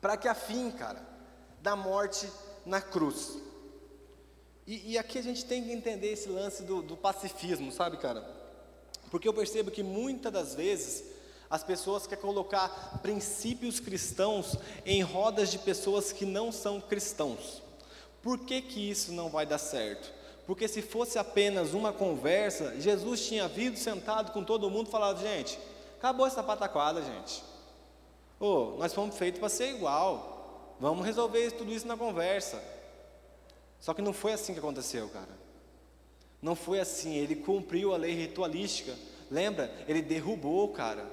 [0.01, 1.01] para que a fim, cara,
[1.61, 2.29] da morte
[2.67, 3.39] na cruz.
[4.67, 8.25] E, e, aqui a gente tem que entender esse lance do, do pacifismo, sabe, cara?
[9.11, 11.05] Porque eu percebo que muitas das vezes
[11.51, 17.61] as pessoas querem colocar princípios cristãos em rodas de pessoas que não são cristãos.
[18.23, 20.11] Por que, que isso não vai dar certo?
[20.47, 25.21] Porque se fosse apenas uma conversa, Jesus tinha vindo sentado com todo mundo e falado,
[25.21, 25.59] gente,
[25.99, 27.43] acabou essa pataquada, gente.
[28.41, 30.77] Oh, nós fomos feitos para ser igual.
[30.81, 32.63] Vamos resolver tudo isso na conversa.
[33.83, 35.37] Só que não foi assim que aconteceu, cara.
[36.41, 37.17] Não foi assim.
[37.17, 38.97] Ele cumpriu a lei ritualística.
[39.29, 39.75] Lembra?
[39.89, 41.05] Ele derrubou, cara.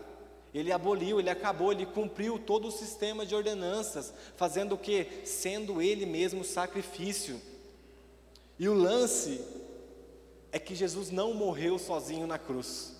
[0.53, 5.25] Ele aboliu, ele acabou, ele cumpriu todo o sistema de ordenanças, fazendo o que?
[5.25, 7.41] Sendo ele mesmo sacrifício.
[8.59, 9.43] E o lance
[10.51, 12.93] é que Jesus não morreu sozinho na cruz.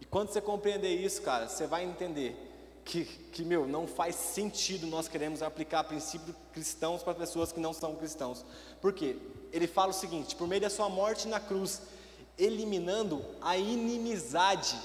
[0.00, 2.51] E quando você compreender isso, cara, você vai entender
[2.84, 7.72] que, que meu, não faz sentido nós queremos aplicar princípios cristãos para pessoas que não
[7.72, 8.44] são cristãos.
[8.80, 9.16] Por quê?
[9.52, 11.82] Ele fala o seguinte: por meio da sua morte na cruz,
[12.38, 14.76] eliminando a inimizade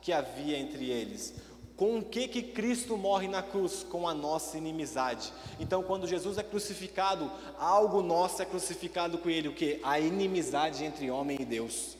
[0.00, 1.34] que havia entre eles.
[1.76, 3.82] Com o que que Cristo morre na cruz?
[3.82, 5.32] Com a nossa inimizade.
[5.58, 9.80] Então, quando Jesus é crucificado, algo nosso é crucificado com ele, o que?
[9.82, 11.96] A inimizade entre homem e Deus.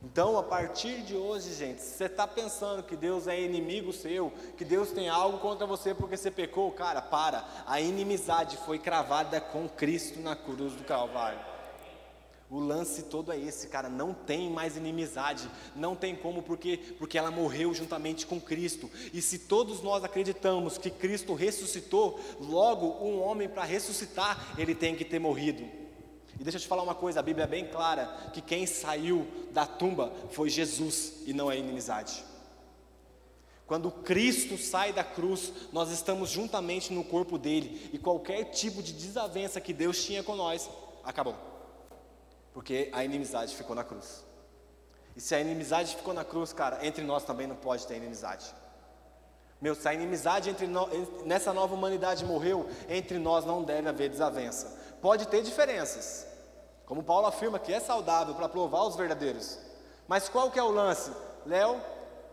[0.00, 4.32] Então, a partir de hoje, gente, se você está pensando que Deus é inimigo seu,
[4.56, 7.44] que Deus tem algo contra você porque você pecou, cara, para.
[7.66, 11.40] A inimizade foi cravada com Cristo na cruz do Calvário.
[12.48, 17.18] O lance todo é esse, cara, não tem mais inimizade, não tem como porque porque
[17.18, 18.88] ela morreu juntamente com Cristo.
[19.12, 24.94] E se todos nós acreditamos que Cristo ressuscitou, logo um homem para ressuscitar, ele tem
[24.94, 25.87] que ter morrido.
[26.38, 29.26] E deixa eu te falar uma coisa, a Bíblia é bem clara que quem saiu
[29.50, 32.24] da tumba foi Jesus e não é inimizade.
[33.66, 38.92] Quando Cristo sai da cruz, nós estamos juntamente no corpo dele e qualquer tipo de
[38.92, 40.70] desavença que Deus tinha com nós,
[41.04, 41.34] acabou.
[42.54, 44.24] Porque a inimizade ficou na cruz.
[45.14, 48.54] E se a inimizade ficou na cruz, cara, entre nós também não pode ter inimizade.
[49.60, 50.86] Meu, se a inimizade entre no,
[51.26, 54.87] nessa nova humanidade morreu, entre nós não deve haver desavença.
[55.00, 56.26] Pode ter diferenças,
[56.84, 59.58] como Paulo afirma que é saudável para provar os verdadeiros.
[60.06, 61.10] Mas qual que é o lance?
[61.46, 61.80] Léo,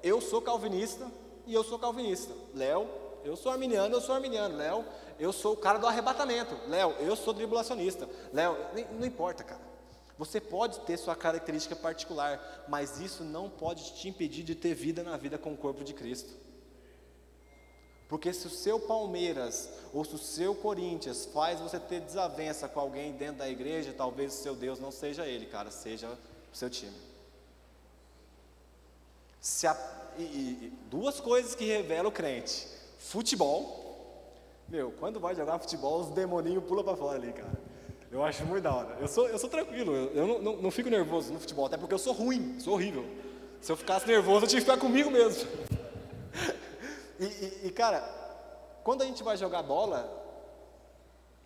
[0.01, 1.05] eu sou calvinista
[1.45, 2.33] e eu sou calvinista.
[2.53, 2.87] Léo,
[3.23, 4.55] eu sou arminiano, eu sou arminiano.
[4.55, 4.85] Léo,
[5.19, 6.55] eu sou o cara do arrebatamento.
[6.67, 8.07] Léo, eu sou tribulacionista.
[8.31, 8.57] Léo,
[8.91, 9.61] não importa, cara.
[10.17, 15.03] Você pode ter sua característica particular, mas isso não pode te impedir de ter vida
[15.03, 16.44] na vida com o corpo de Cristo.
[18.15, 22.79] Porque se o seu Palmeiras ou se o seu Corinthians faz você ter desavença com
[22.79, 26.69] alguém dentro da igreja, talvez o seu Deus não seja ele, cara, seja o seu
[26.69, 26.95] time.
[29.65, 29.77] A,
[30.17, 34.23] e, e, duas coisas que revelam o crente: futebol.
[34.69, 37.59] Meu, quando vai jogar futebol, os demoninhos pulam para fora ali, cara.
[38.09, 38.97] Eu acho muito da hora.
[39.01, 41.93] Eu sou, eu sou tranquilo, eu não, não, não fico nervoso no futebol, até porque
[41.93, 43.05] eu sou ruim, sou horrível.
[43.59, 45.45] Se eu ficasse nervoso, eu tinha que ficar comigo mesmo.
[47.19, 48.01] e, e, e, cara,
[48.83, 50.09] quando a gente vai jogar bola,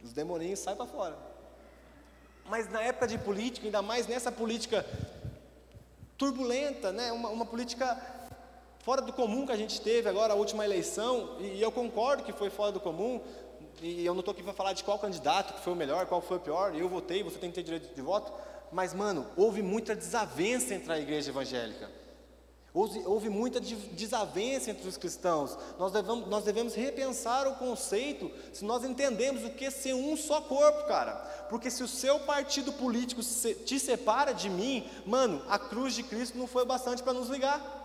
[0.03, 1.17] os demoninhos saem para fora.
[2.45, 4.85] Mas na época de política, ainda mais nessa política
[6.17, 7.11] turbulenta, né?
[7.11, 7.97] uma, uma política
[8.79, 12.23] fora do comum que a gente teve agora, a última eleição, e, e eu concordo
[12.23, 13.21] que foi fora do comum,
[13.81, 16.37] e eu não estou aqui para falar de qual candidato foi o melhor, qual foi
[16.37, 18.31] o pior, eu votei, você tem que ter direito de voto,
[18.71, 21.98] mas, mano, houve muita desavença entre a igreja evangélica.
[22.71, 25.57] Houve, houve muita desavença entre os cristãos.
[25.79, 30.15] Nós devemos, nós devemos repensar o conceito se nós entendemos o que é ser um
[30.15, 31.13] só corpo, cara.
[31.49, 36.03] Porque se o seu partido político se, te separa de mim, mano, a cruz de
[36.03, 37.77] Cristo não foi bastante para nos ligar.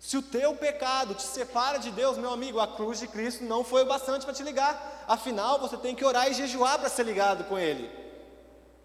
[0.00, 3.62] Se o teu pecado te separa de Deus, meu amigo, a cruz de Cristo não
[3.62, 5.04] foi o bastante para te ligar.
[5.06, 8.07] Afinal, você tem que orar e jejuar para ser ligado com Ele.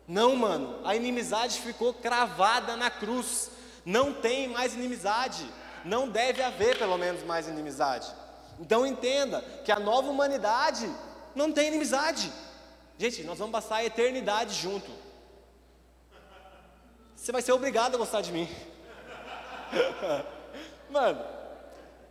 [0.08, 3.51] Não, mano, a inimizade ficou cravada na cruz.
[3.86, 5.45] Não tem mais inimizade.
[5.86, 8.08] Não deve haver, pelo menos, mais inimizade.
[8.60, 10.89] Então entenda que a nova humanidade
[11.36, 12.32] não tem inimizade.
[12.97, 14.91] Gente, nós vamos passar a eternidade junto.
[17.16, 18.49] Você vai ser obrigado a gostar de mim.
[20.89, 21.26] Mano,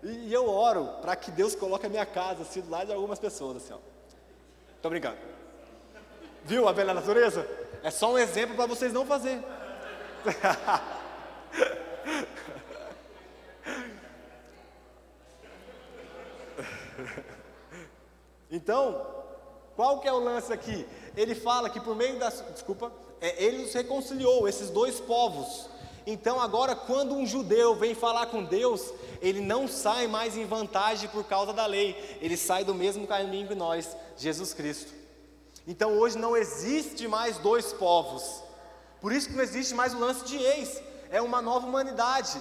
[0.02, 3.18] e, eu oro para que Deus coloque a minha casa assim do lado de algumas
[3.18, 3.78] pessoas, assim, ó.
[4.80, 5.18] Tô brincando.
[6.44, 7.46] Viu a bela natureza?
[7.82, 9.42] É só um exemplo para vocês não fazer.
[18.54, 19.06] Então,
[19.74, 20.86] qual que é o lance aqui?
[21.16, 25.70] Ele fala que por meio das, desculpa, é, ele os reconciliou, esses dois povos.
[26.06, 31.08] Então, agora, quando um judeu vem falar com Deus, ele não sai mais em vantagem
[31.08, 35.01] por causa da lei, ele sai do mesmo caminho que nós, Jesus Cristo.
[35.66, 38.42] Então, hoje não existe mais dois povos,
[39.00, 42.40] por isso que não existe mais o lance de ex, é uma nova humanidade.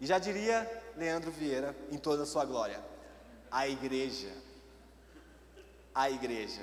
[0.00, 2.84] E já diria Leandro Vieira, em toda a sua glória:
[3.50, 4.32] a igreja.
[5.94, 6.62] A igreja.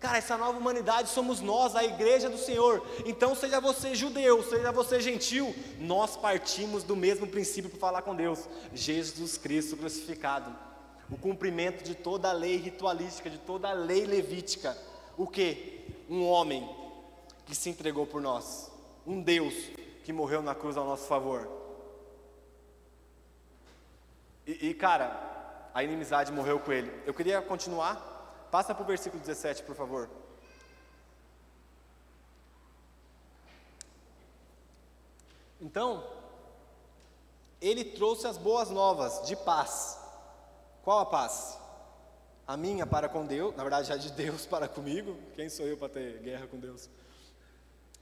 [0.00, 2.86] Cara, essa nova humanidade somos nós, a igreja do Senhor.
[3.04, 8.14] Então, seja você judeu, seja você gentil, nós partimos do mesmo princípio para falar com
[8.14, 10.67] Deus: Jesus Cristo crucificado.
[11.10, 14.76] O cumprimento de toda a lei ritualística, de toda a lei levítica.
[15.16, 16.04] O que?
[16.08, 16.68] Um homem
[17.46, 18.70] que se entregou por nós.
[19.06, 19.54] Um Deus
[20.04, 21.48] que morreu na cruz ao nosso favor.
[24.46, 26.92] E, e cara, a inimizade morreu com ele.
[27.06, 28.16] Eu queria continuar
[28.50, 30.08] Passa para o versículo 17, por favor.
[35.60, 36.06] Então,
[37.60, 39.97] ele trouxe as boas novas de paz.
[40.82, 41.58] Qual a paz?
[42.46, 45.16] A minha para com Deus, na verdade, a de Deus para comigo.
[45.34, 46.88] Quem sou eu para ter guerra com Deus?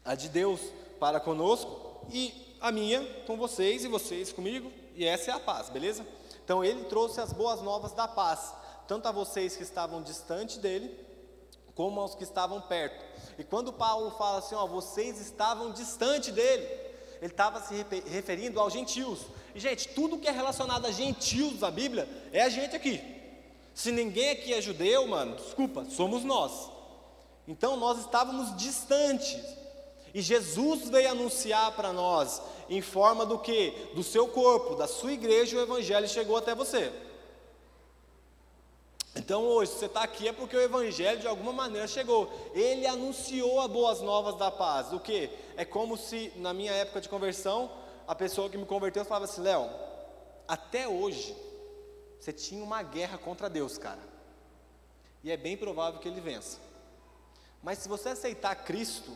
[0.05, 0.61] A de Deus
[1.01, 4.73] para conosco e a minha com vocês e vocês comigo.
[4.95, 6.07] E essa é a paz, beleza?
[6.45, 8.55] Então, ele trouxe as boas novas da paz
[8.87, 10.97] tanto a vocês que estavam distante dele,
[11.75, 13.05] como aos que estavam perto.
[13.39, 16.65] E quando Paulo fala assim, ó, vocês estavam distante dele,
[17.21, 17.75] ele estava se
[18.09, 19.21] referindo aos gentios.
[19.57, 23.03] Gente, tudo que é relacionado a gentios da Bíblia é a gente aqui.
[23.75, 26.71] Se ninguém aqui é judeu, mano, desculpa, somos nós.
[27.49, 29.43] Então nós estávamos distantes.
[30.13, 33.71] E Jesus veio anunciar para nós, em forma do que?
[33.95, 36.93] Do seu corpo, da sua igreja, o Evangelho chegou até você.
[39.15, 42.31] Então hoje, se você está aqui é porque o Evangelho de alguma maneira chegou.
[42.55, 44.93] Ele anunciou as boas novas da paz.
[44.93, 45.31] O que?
[45.57, 47.71] É como se na minha época de conversão,
[48.07, 49.69] a pessoa que me converteu falava assim: Léo,
[50.47, 51.37] até hoje
[52.19, 54.01] você tinha uma guerra contra Deus, cara.
[55.23, 56.59] E é bem provável que ele vença.
[57.63, 59.11] Mas se você aceitar Cristo,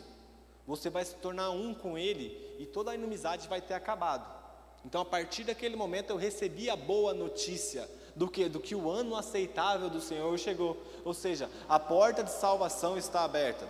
[0.66, 4.38] você vai se tornar um com Ele e toda a inimizade vai ter acabado.
[4.84, 8.48] Então, a partir daquele momento, eu recebi a boa notícia do que?
[8.48, 10.76] Do que o ano aceitável do Senhor chegou.
[11.04, 13.68] Ou seja, a porta de salvação está aberta.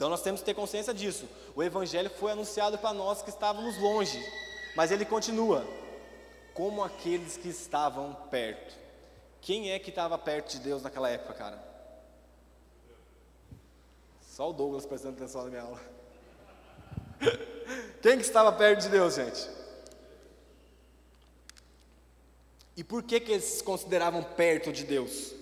[0.00, 1.28] Então nós temos que ter consciência disso.
[1.54, 4.18] O Evangelho foi anunciado para nós que estávamos longe,
[4.74, 5.62] mas ele continua
[6.54, 8.74] como aqueles que estavam perto.
[9.42, 11.62] Quem é que estava perto de Deus naquela época, cara?
[14.22, 15.80] Só o Douglas prestando atenção na minha aula.
[18.00, 19.50] Quem que estava perto de Deus, gente?
[22.74, 25.34] E por que, que eles se consideravam perto de Deus?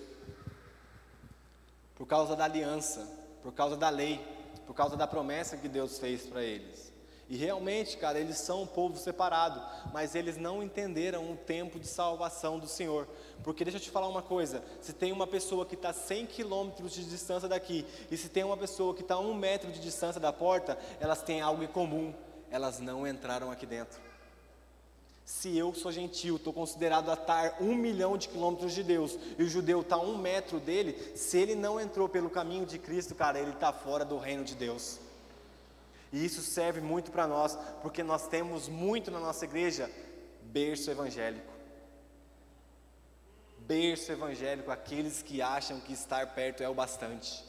[1.95, 3.07] Por causa da aliança,
[3.41, 4.37] por causa da lei,
[4.69, 6.93] por causa da promessa que Deus fez para eles.
[7.27, 9.59] E realmente, cara, eles são um povo separado,
[9.91, 13.07] mas eles não entenderam o tempo de salvação do Senhor.
[13.43, 16.93] Porque deixa eu te falar uma coisa: se tem uma pessoa que está 100 quilômetros
[16.93, 20.21] de distância daqui, e se tem uma pessoa que está a um metro de distância
[20.21, 22.13] da porta, elas têm algo em comum:
[22.51, 24.08] elas não entraram aqui dentro.
[25.29, 29.43] Se eu sou gentil, estou considerado a estar um milhão de quilômetros de Deus, e
[29.43, 33.39] o judeu está um metro dele, se ele não entrou pelo caminho de Cristo, cara,
[33.39, 34.99] ele está fora do reino de Deus.
[36.11, 39.89] E isso serve muito para nós, porque nós temos muito na nossa igreja
[40.41, 41.53] berço evangélico.
[43.59, 47.45] Berço evangélico, aqueles que acham que estar perto é o bastante.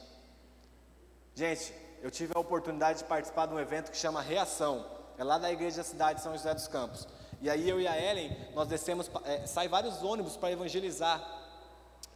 [1.34, 1.72] Gente,
[2.02, 5.50] eu tive a oportunidade de participar de um evento que chama Reação é lá da
[5.50, 7.08] igreja da cidade de São José dos Campos.
[7.40, 11.20] E aí eu e a Ellen, nós descemos, é, sai vários ônibus para evangelizar.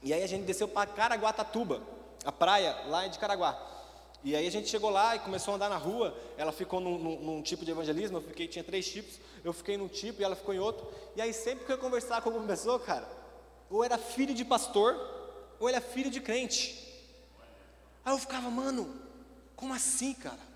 [0.03, 1.81] E aí a gente desceu para Caraguatatuba,
[2.25, 3.59] a praia lá de Caraguá.
[4.22, 6.16] E aí a gente chegou lá e começou a andar na rua.
[6.37, 9.18] Ela ficou num, num, num, tipo de evangelismo, eu fiquei, tinha três tipos.
[9.43, 10.87] Eu fiquei num tipo e ela ficou em outro.
[11.16, 13.07] E aí sempre que eu conversar com alguma pessoa, cara,
[13.70, 14.95] ou era filho de pastor,
[15.59, 16.87] ou era filho de crente.
[18.05, 18.95] Aí eu ficava, mano,
[19.57, 20.54] como assim, cara?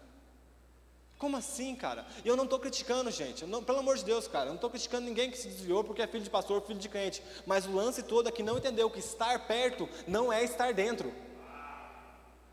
[1.18, 2.06] Como assim, cara?
[2.24, 3.44] E eu não estou criticando, gente.
[3.44, 4.44] Não, pelo amor de Deus, cara.
[4.44, 6.88] Eu não estou criticando ninguém que se desviou porque é filho de pastor, filho de
[6.88, 7.20] crente.
[7.44, 11.12] Mas o lance todo é que não entendeu que estar perto não é estar dentro.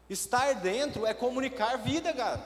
[0.10, 2.42] Estar dentro é comunicar vida, cara.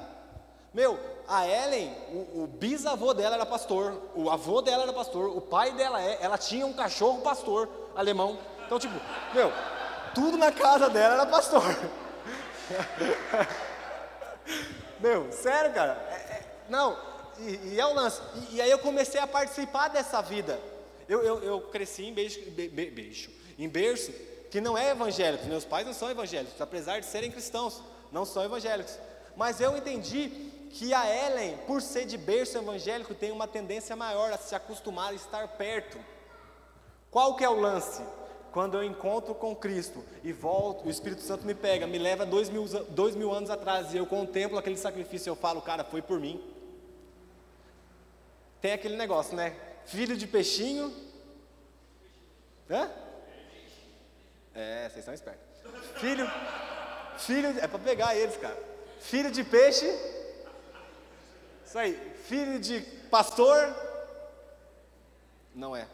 [0.73, 5.41] Meu, a Ellen, o, o, bisavô dela era pastor, o avô dela era pastor, o
[5.41, 8.37] pai dela é, ela tinha um cachorro pastor alemão.
[8.65, 8.93] Então, tipo,
[9.33, 9.51] meu,
[10.13, 11.63] tudo na casa dela era pastor.
[14.99, 15.93] Meu, sério, cara.
[16.11, 16.97] É, é, não,
[17.39, 18.21] e, e, é o lance.
[18.35, 20.59] E, e, aí eu comecei a participar dessa vida.
[21.07, 24.11] Eu, eu, eu cresci em beijo, be, be, beijo, em berço,
[24.51, 25.45] que não é evangélico.
[25.45, 27.81] Meus pais não são evangélicos, apesar de serem cristãos,
[28.11, 28.97] não são evangélicos.
[29.35, 34.31] Mas eu entendi que a Ellen, por ser de berço evangélico, tem uma tendência maior
[34.31, 35.97] a se acostumar a estar perto.
[37.09, 38.03] Qual que é o lance?
[38.51, 42.49] Quando eu encontro com Cristo e volto, o Espírito Santo me pega, me leva dois
[42.49, 46.19] mil, dois mil anos atrás e eu contemplo aquele sacrifício, eu falo, cara, foi por
[46.19, 46.43] mim.
[48.61, 49.55] Tem aquele negócio, né?
[49.85, 50.93] Filho de peixinho.
[52.69, 52.89] Hã?
[54.53, 55.45] É, vocês são espertos.
[55.99, 56.27] Filho,
[57.17, 58.57] filho, é para pegar eles, cara.
[58.99, 59.87] Filho de peixe.
[61.65, 61.95] Isso aí.
[62.25, 63.75] Filho de pastor.
[65.55, 65.87] Não é.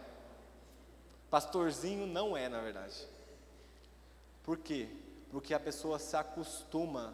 [1.35, 2.95] Pastorzinho não é, na verdade.
[4.41, 4.87] Por quê?
[5.29, 7.13] Porque a pessoa se acostuma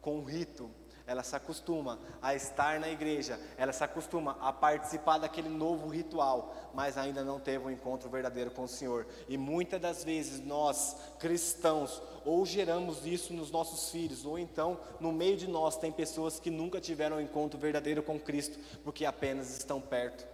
[0.00, 0.70] com o rito,
[1.06, 6.54] ela se acostuma a estar na igreja, ela se acostuma a participar daquele novo ritual,
[6.72, 9.06] mas ainda não teve um encontro verdadeiro com o Senhor.
[9.28, 15.12] E muitas das vezes nós, cristãos, ou geramos isso nos nossos filhos, ou então no
[15.12, 19.54] meio de nós tem pessoas que nunca tiveram um encontro verdadeiro com Cristo, porque apenas
[19.54, 20.26] estão perto.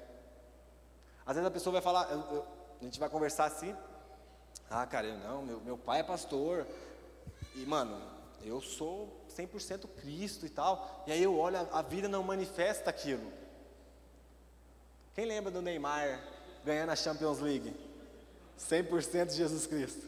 [1.27, 2.47] Às vezes a pessoa vai falar, eu,
[2.81, 3.75] a gente vai conversar assim.
[4.71, 6.67] Ah, cara, eu não, meu, meu pai é pastor.
[7.55, 8.01] E, mano,
[8.45, 11.05] eu sou 100% Cristo e tal.
[11.07, 13.33] E aí eu olho, a, a vida não manifesta aquilo.
[15.15, 16.23] Quem lembra do Neymar
[16.65, 17.75] ganhando a Champions League?
[18.59, 20.07] 100% de Jesus Cristo.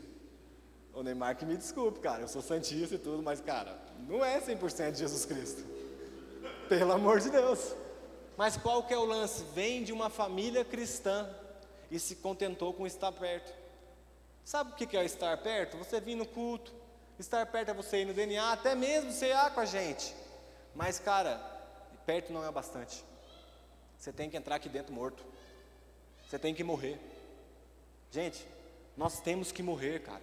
[0.93, 4.41] O Neymar que me desculpe, cara, eu sou santista e tudo, mas, cara, não é
[4.41, 5.63] 100% de Jesus Cristo.
[6.69, 7.75] Pelo amor de Deus.
[8.37, 9.45] Mas qual que é o lance?
[9.55, 11.29] Vem de uma família cristã
[11.91, 13.53] e se contentou com estar perto.
[14.45, 15.77] Sabe o que é estar perto?
[15.77, 16.73] Você vir no culto,
[17.19, 20.15] estar perto é você ir no DNA, até mesmo cear com a gente.
[20.75, 21.37] Mas, cara,
[22.07, 23.05] perto não é bastante.
[23.99, 25.25] Você tem que entrar aqui dentro morto.
[26.29, 26.99] Você tem que morrer.
[28.11, 28.47] Gente,
[28.97, 30.23] nós temos que morrer, cara.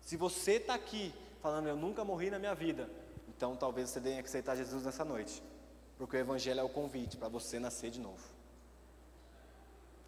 [0.00, 2.88] Se você está aqui falando, eu nunca morri na minha vida,
[3.28, 5.42] então talvez você tenha que aceitar Jesus nessa noite.
[5.98, 8.22] Porque o Evangelho é o convite para você nascer de novo.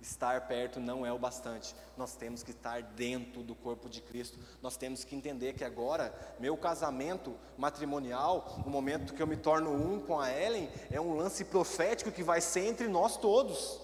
[0.04, 1.74] Estar perto não é o bastante.
[1.96, 4.38] Nós temos que estar dentro do corpo de Cristo.
[4.60, 9.72] Nós temos que entender que agora, meu casamento matrimonial, o momento que eu me torno
[9.72, 13.80] um com a Ellen, é um lance profético que vai ser entre nós todos.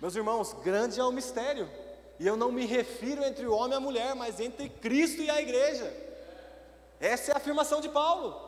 [0.00, 1.70] Meus irmãos, grande é o mistério.
[2.18, 5.30] E eu não me refiro entre o homem e a mulher, mas entre Cristo e
[5.30, 5.94] a igreja.
[6.98, 8.45] Essa é a afirmação de Paulo.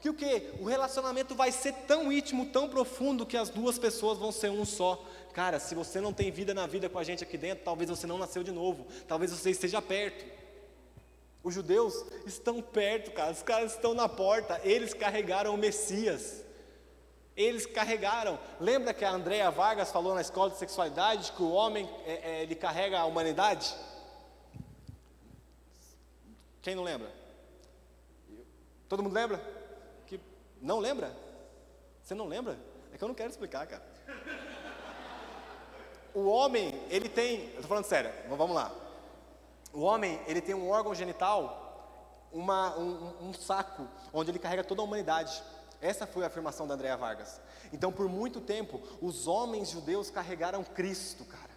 [0.00, 0.50] Que o que?
[0.58, 4.64] O relacionamento vai ser tão íntimo, tão profundo, que as duas pessoas vão ser um
[4.64, 5.04] só.
[5.34, 8.06] Cara, se você não tem vida na vida com a gente aqui dentro, talvez você
[8.06, 10.24] não nasceu de novo, talvez você esteja perto.
[11.42, 16.44] Os judeus estão perto, cara, os caras estão na porta, eles carregaram o Messias.
[17.36, 18.38] Eles carregaram.
[18.58, 22.42] Lembra que a Andrea Vargas falou na escola de sexualidade que o homem é, é,
[22.42, 23.74] ele carrega a humanidade?
[26.60, 27.10] Quem não lembra?
[28.88, 29.59] Todo mundo lembra?
[30.60, 31.16] Não lembra?
[32.02, 32.58] Você não lembra?
[32.92, 33.82] É que eu não quero explicar, cara
[36.14, 38.72] o homem, ele tem, eu estou falando sério, vamos lá.
[39.72, 44.80] O homem, ele tem um órgão genital, uma, um, um, saco, onde ele carrega toda
[44.80, 45.42] a humanidade.
[45.80, 47.40] Essa foi a afirmação da Andrea Vargas.
[47.72, 51.50] Então, por muito tempo, os homens judeus carregaram Cristo, cara.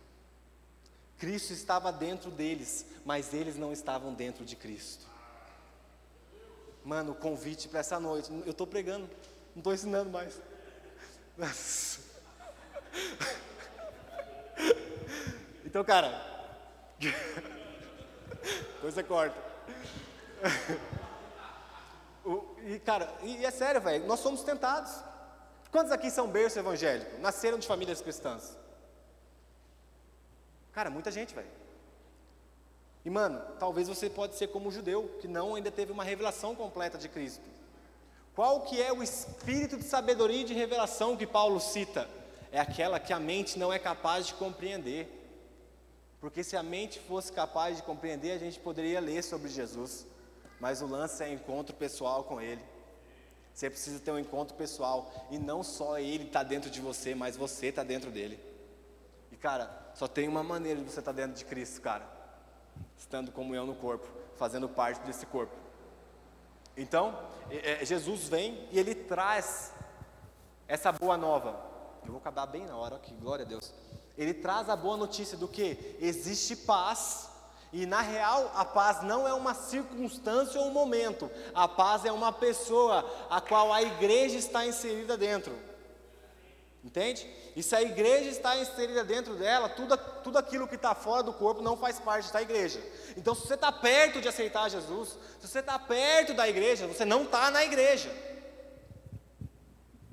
[1.17, 5.05] Cristo estava dentro deles, mas eles não estavam dentro de Cristo.
[6.83, 8.31] Mano, o convite para essa noite.
[8.45, 9.09] Eu estou pregando,
[9.55, 10.39] não estou ensinando mais.
[15.65, 16.21] Então, cara,
[18.75, 19.35] depois você corta.
[22.65, 24.93] E, cara, e é sério, velho, nós somos tentados.
[25.71, 27.19] Quantos aqui são berço evangélico?
[27.19, 28.55] Nasceram de famílias cristãs?
[30.71, 31.49] Cara, muita gente, velho.
[33.05, 36.55] E mano, talvez você pode ser como o judeu, que não ainda teve uma revelação
[36.55, 37.43] completa de Cristo.
[38.33, 42.09] Qual que é o espírito de sabedoria e de revelação que Paulo cita?
[42.51, 45.19] É aquela que a mente não é capaz de compreender.
[46.19, 50.07] Porque se a mente fosse capaz de compreender, a gente poderia ler sobre Jesus.
[50.59, 52.61] Mas o lance é encontro pessoal com Ele.
[53.53, 55.11] Você precisa ter um encontro pessoal.
[55.29, 58.39] E não só Ele está dentro de você, mas você está dentro dele.
[59.31, 62.22] E cara, só tem uma maneira de você estar tá dentro de Cristo, cara.
[63.03, 65.53] Estando eu no corpo, fazendo parte desse corpo.
[66.75, 67.19] Então,
[67.51, 69.73] é, Jesus vem e ele traz
[70.69, 71.59] essa boa nova.
[72.05, 73.73] Eu vou acabar bem na hora aqui, glória a Deus.
[74.17, 77.29] Ele traz a boa notícia do que existe paz
[77.73, 82.11] e na real, a paz não é uma circunstância ou um momento, a paz é
[82.11, 85.53] uma pessoa a qual a igreja está inserida dentro.
[86.81, 87.27] Entende?
[87.55, 91.33] E se a igreja está inserida dentro dela, tudo, tudo aquilo que está fora do
[91.33, 92.81] corpo não faz parte da igreja.
[93.15, 97.05] Então, se você está perto de aceitar Jesus, se você está perto da igreja, você
[97.05, 98.09] não está na igreja.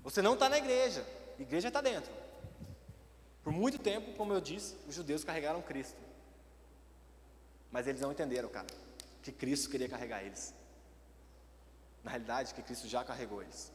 [0.02, 1.06] Você não está na igreja.
[1.38, 2.12] A igreja está dentro.
[3.42, 5.96] Por muito tempo, como eu disse, os judeus carregaram Cristo.
[7.70, 8.66] Mas eles não entenderam, cara,
[9.22, 10.52] que Cristo queria carregar eles.
[12.04, 13.72] Na realidade, que Cristo já carregou eles.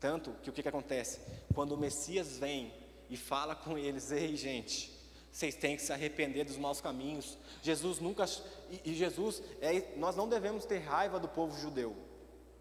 [0.00, 1.20] Tanto que o que, que acontece?
[1.54, 2.72] Quando o Messias vem
[3.08, 4.96] e fala com eles, ei gente,
[5.36, 7.36] vocês têm que se arrepender dos maus caminhos.
[7.62, 8.24] Jesus nunca.
[8.70, 11.94] E, e Jesus, é, nós não devemos ter raiva do povo judeu.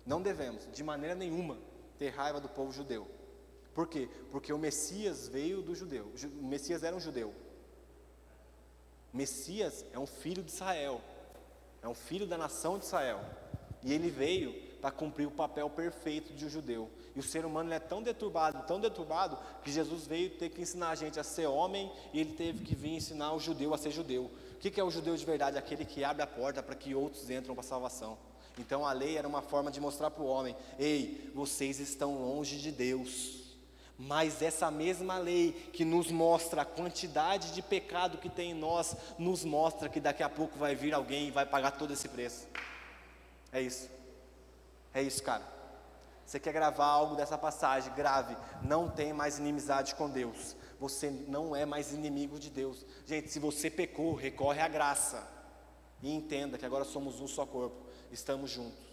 [0.05, 1.57] Não devemos, de maneira nenhuma,
[1.97, 3.07] ter raiva do povo judeu.
[3.73, 4.09] Por quê?
[4.29, 6.11] Porque o Messias veio do judeu.
[6.39, 7.33] O Messias era um judeu.
[9.13, 11.01] O Messias é um filho de Israel.
[11.81, 13.23] É um filho da nação de Israel.
[13.83, 14.53] E ele veio
[14.85, 16.87] para cumprir o papel perfeito de um judeu.
[17.15, 20.89] E o ser humano é tão deturbado, tão deturbado, que Jesus veio ter que ensinar
[20.89, 23.89] a gente a ser homem e ele teve que vir ensinar o judeu a ser
[23.89, 24.29] judeu.
[24.53, 25.57] O que é o judeu de verdade?
[25.57, 28.15] Aquele que abre a porta para que outros entram para a salvação.
[28.59, 32.59] Então a lei era uma forma de mostrar para o homem: ei, vocês estão longe
[32.59, 33.55] de Deus.
[33.97, 38.95] Mas essa mesma lei que nos mostra a quantidade de pecado que tem em nós,
[39.17, 42.45] nos mostra que daqui a pouco vai vir alguém e vai pagar todo esse preço.
[43.51, 43.94] É isso.
[44.95, 45.43] É isso, cara.
[46.25, 47.93] Você quer gravar algo dessa passagem?
[47.93, 48.35] Grave.
[48.63, 50.55] Não tem mais inimizade com Deus.
[50.79, 52.85] Você não é mais inimigo de Deus.
[53.05, 55.21] Gente, se você pecou, recorre à graça.
[56.01, 57.85] E entenda que agora somos um só corpo.
[58.09, 58.85] Estamos juntos.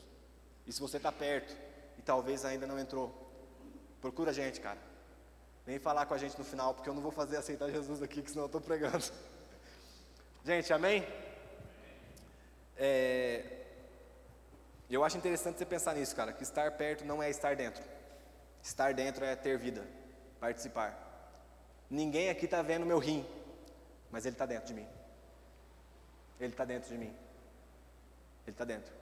[0.66, 1.57] E se você está perto
[1.96, 3.14] e talvez ainda não entrou,
[4.00, 4.78] procura a gente, cara.
[5.64, 8.22] Vem falar com a gente no final, porque eu não vou fazer aceitar Jesus aqui,
[8.22, 9.05] que senão eu estou pregando.
[10.44, 11.07] Gente, amém?
[12.76, 13.61] É,
[14.95, 17.82] eu acho interessante você pensar nisso, cara, que estar perto não é estar dentro.
[18.62, 19.82] Estar dentro é ter vida,
[20.38, 20.95] participar.
[21.88, 23.24] Ninguém aqui está vendo meu rim,
[24.11, 24.86] mas ele está dentro de mim.
[26.38, 27.14] Ele está dentro de mim.
[28.47, 28.93] Ele está dentro.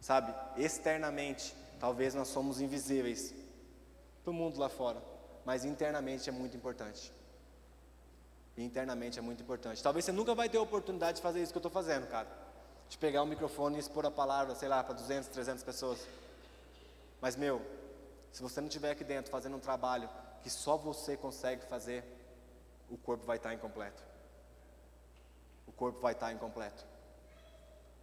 [0.00, 3.34] Sabe, externamente, talvez nós somos invisíveis
[4.22, 5.02] para o mundo lá fora,
[5.44, 7.10] mas internamente é muito importante.
[8.56, 9.82] Internamente é muito importante.
[9.82, 12.45] Talvez você nunca vai ter a oportunidade de fazer isso que eu estou fazendo, cara
[12.88, 16.06] de pegar o microfone e expor a palavra, sei lá, para 200, 300 pessoas.
[17.20, 17.60] Mas, meu,
[18.32, 20.08] se você não estiver aqui dentro fazendo um trabalho
[20.42, 22.04] que só você consegue fazer,
[22.90, 24.02] o corpo vai estar incompleto.
[25.66, 26.84] O corpo vai estar incompleto.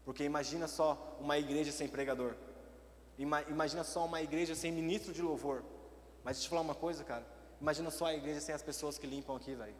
[0.04, 2.36] Porque imagina só uma igreja sem pregador.
[3.18, 5.64] Imagina só uma igreja sem ministro de louvor.
[6.24, 7.26] Mas deixa eu te falar uma coisa, cara.
[7.62, 9.76] Imagina só a igreja sem as pessoas que limpam aqui, velho.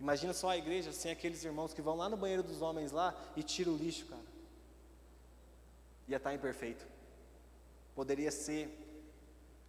[0.00, 3.14] Imagina só a igreja sem aqueles irmãos que vão lá no banheiro dos homens lá
[3.36, 4.22] e tiram o lixo, cara.
[6.08, 6.86] Ia estar imperfeito.
[7.94, 8.74] Poderia ser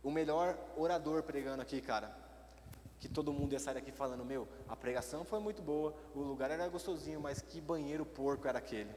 [0.02, 2.16] o melhor orador pregando aqui, cara.
[3.00, 6.50] Que todo mundo ia sair daqui falando: Meu, a pregação foi muito boa, o lugar
[6.50, 8.94] era gostosinho, mas que banheiro porco era aquele.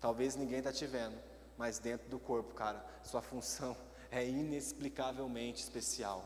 [0.00, 1.18] Talvez ninguém está te vendo,
[1.58, 3.76] mas dentro do corpo, cara, sua função
[4.10, 6.24] é inexplicavelmente especial.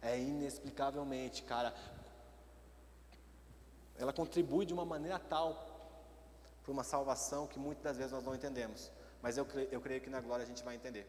[0.00, 1.74] É inexplicavelmente, cara,
[3.96, 5.74] ela contribui de uma maneira tal
[6.62, 8.90] para uma salvação que muitas das vezes nós não entendemos.
[9.22, 11.06] Mas eu, eu creio que na glória a gente vai entender.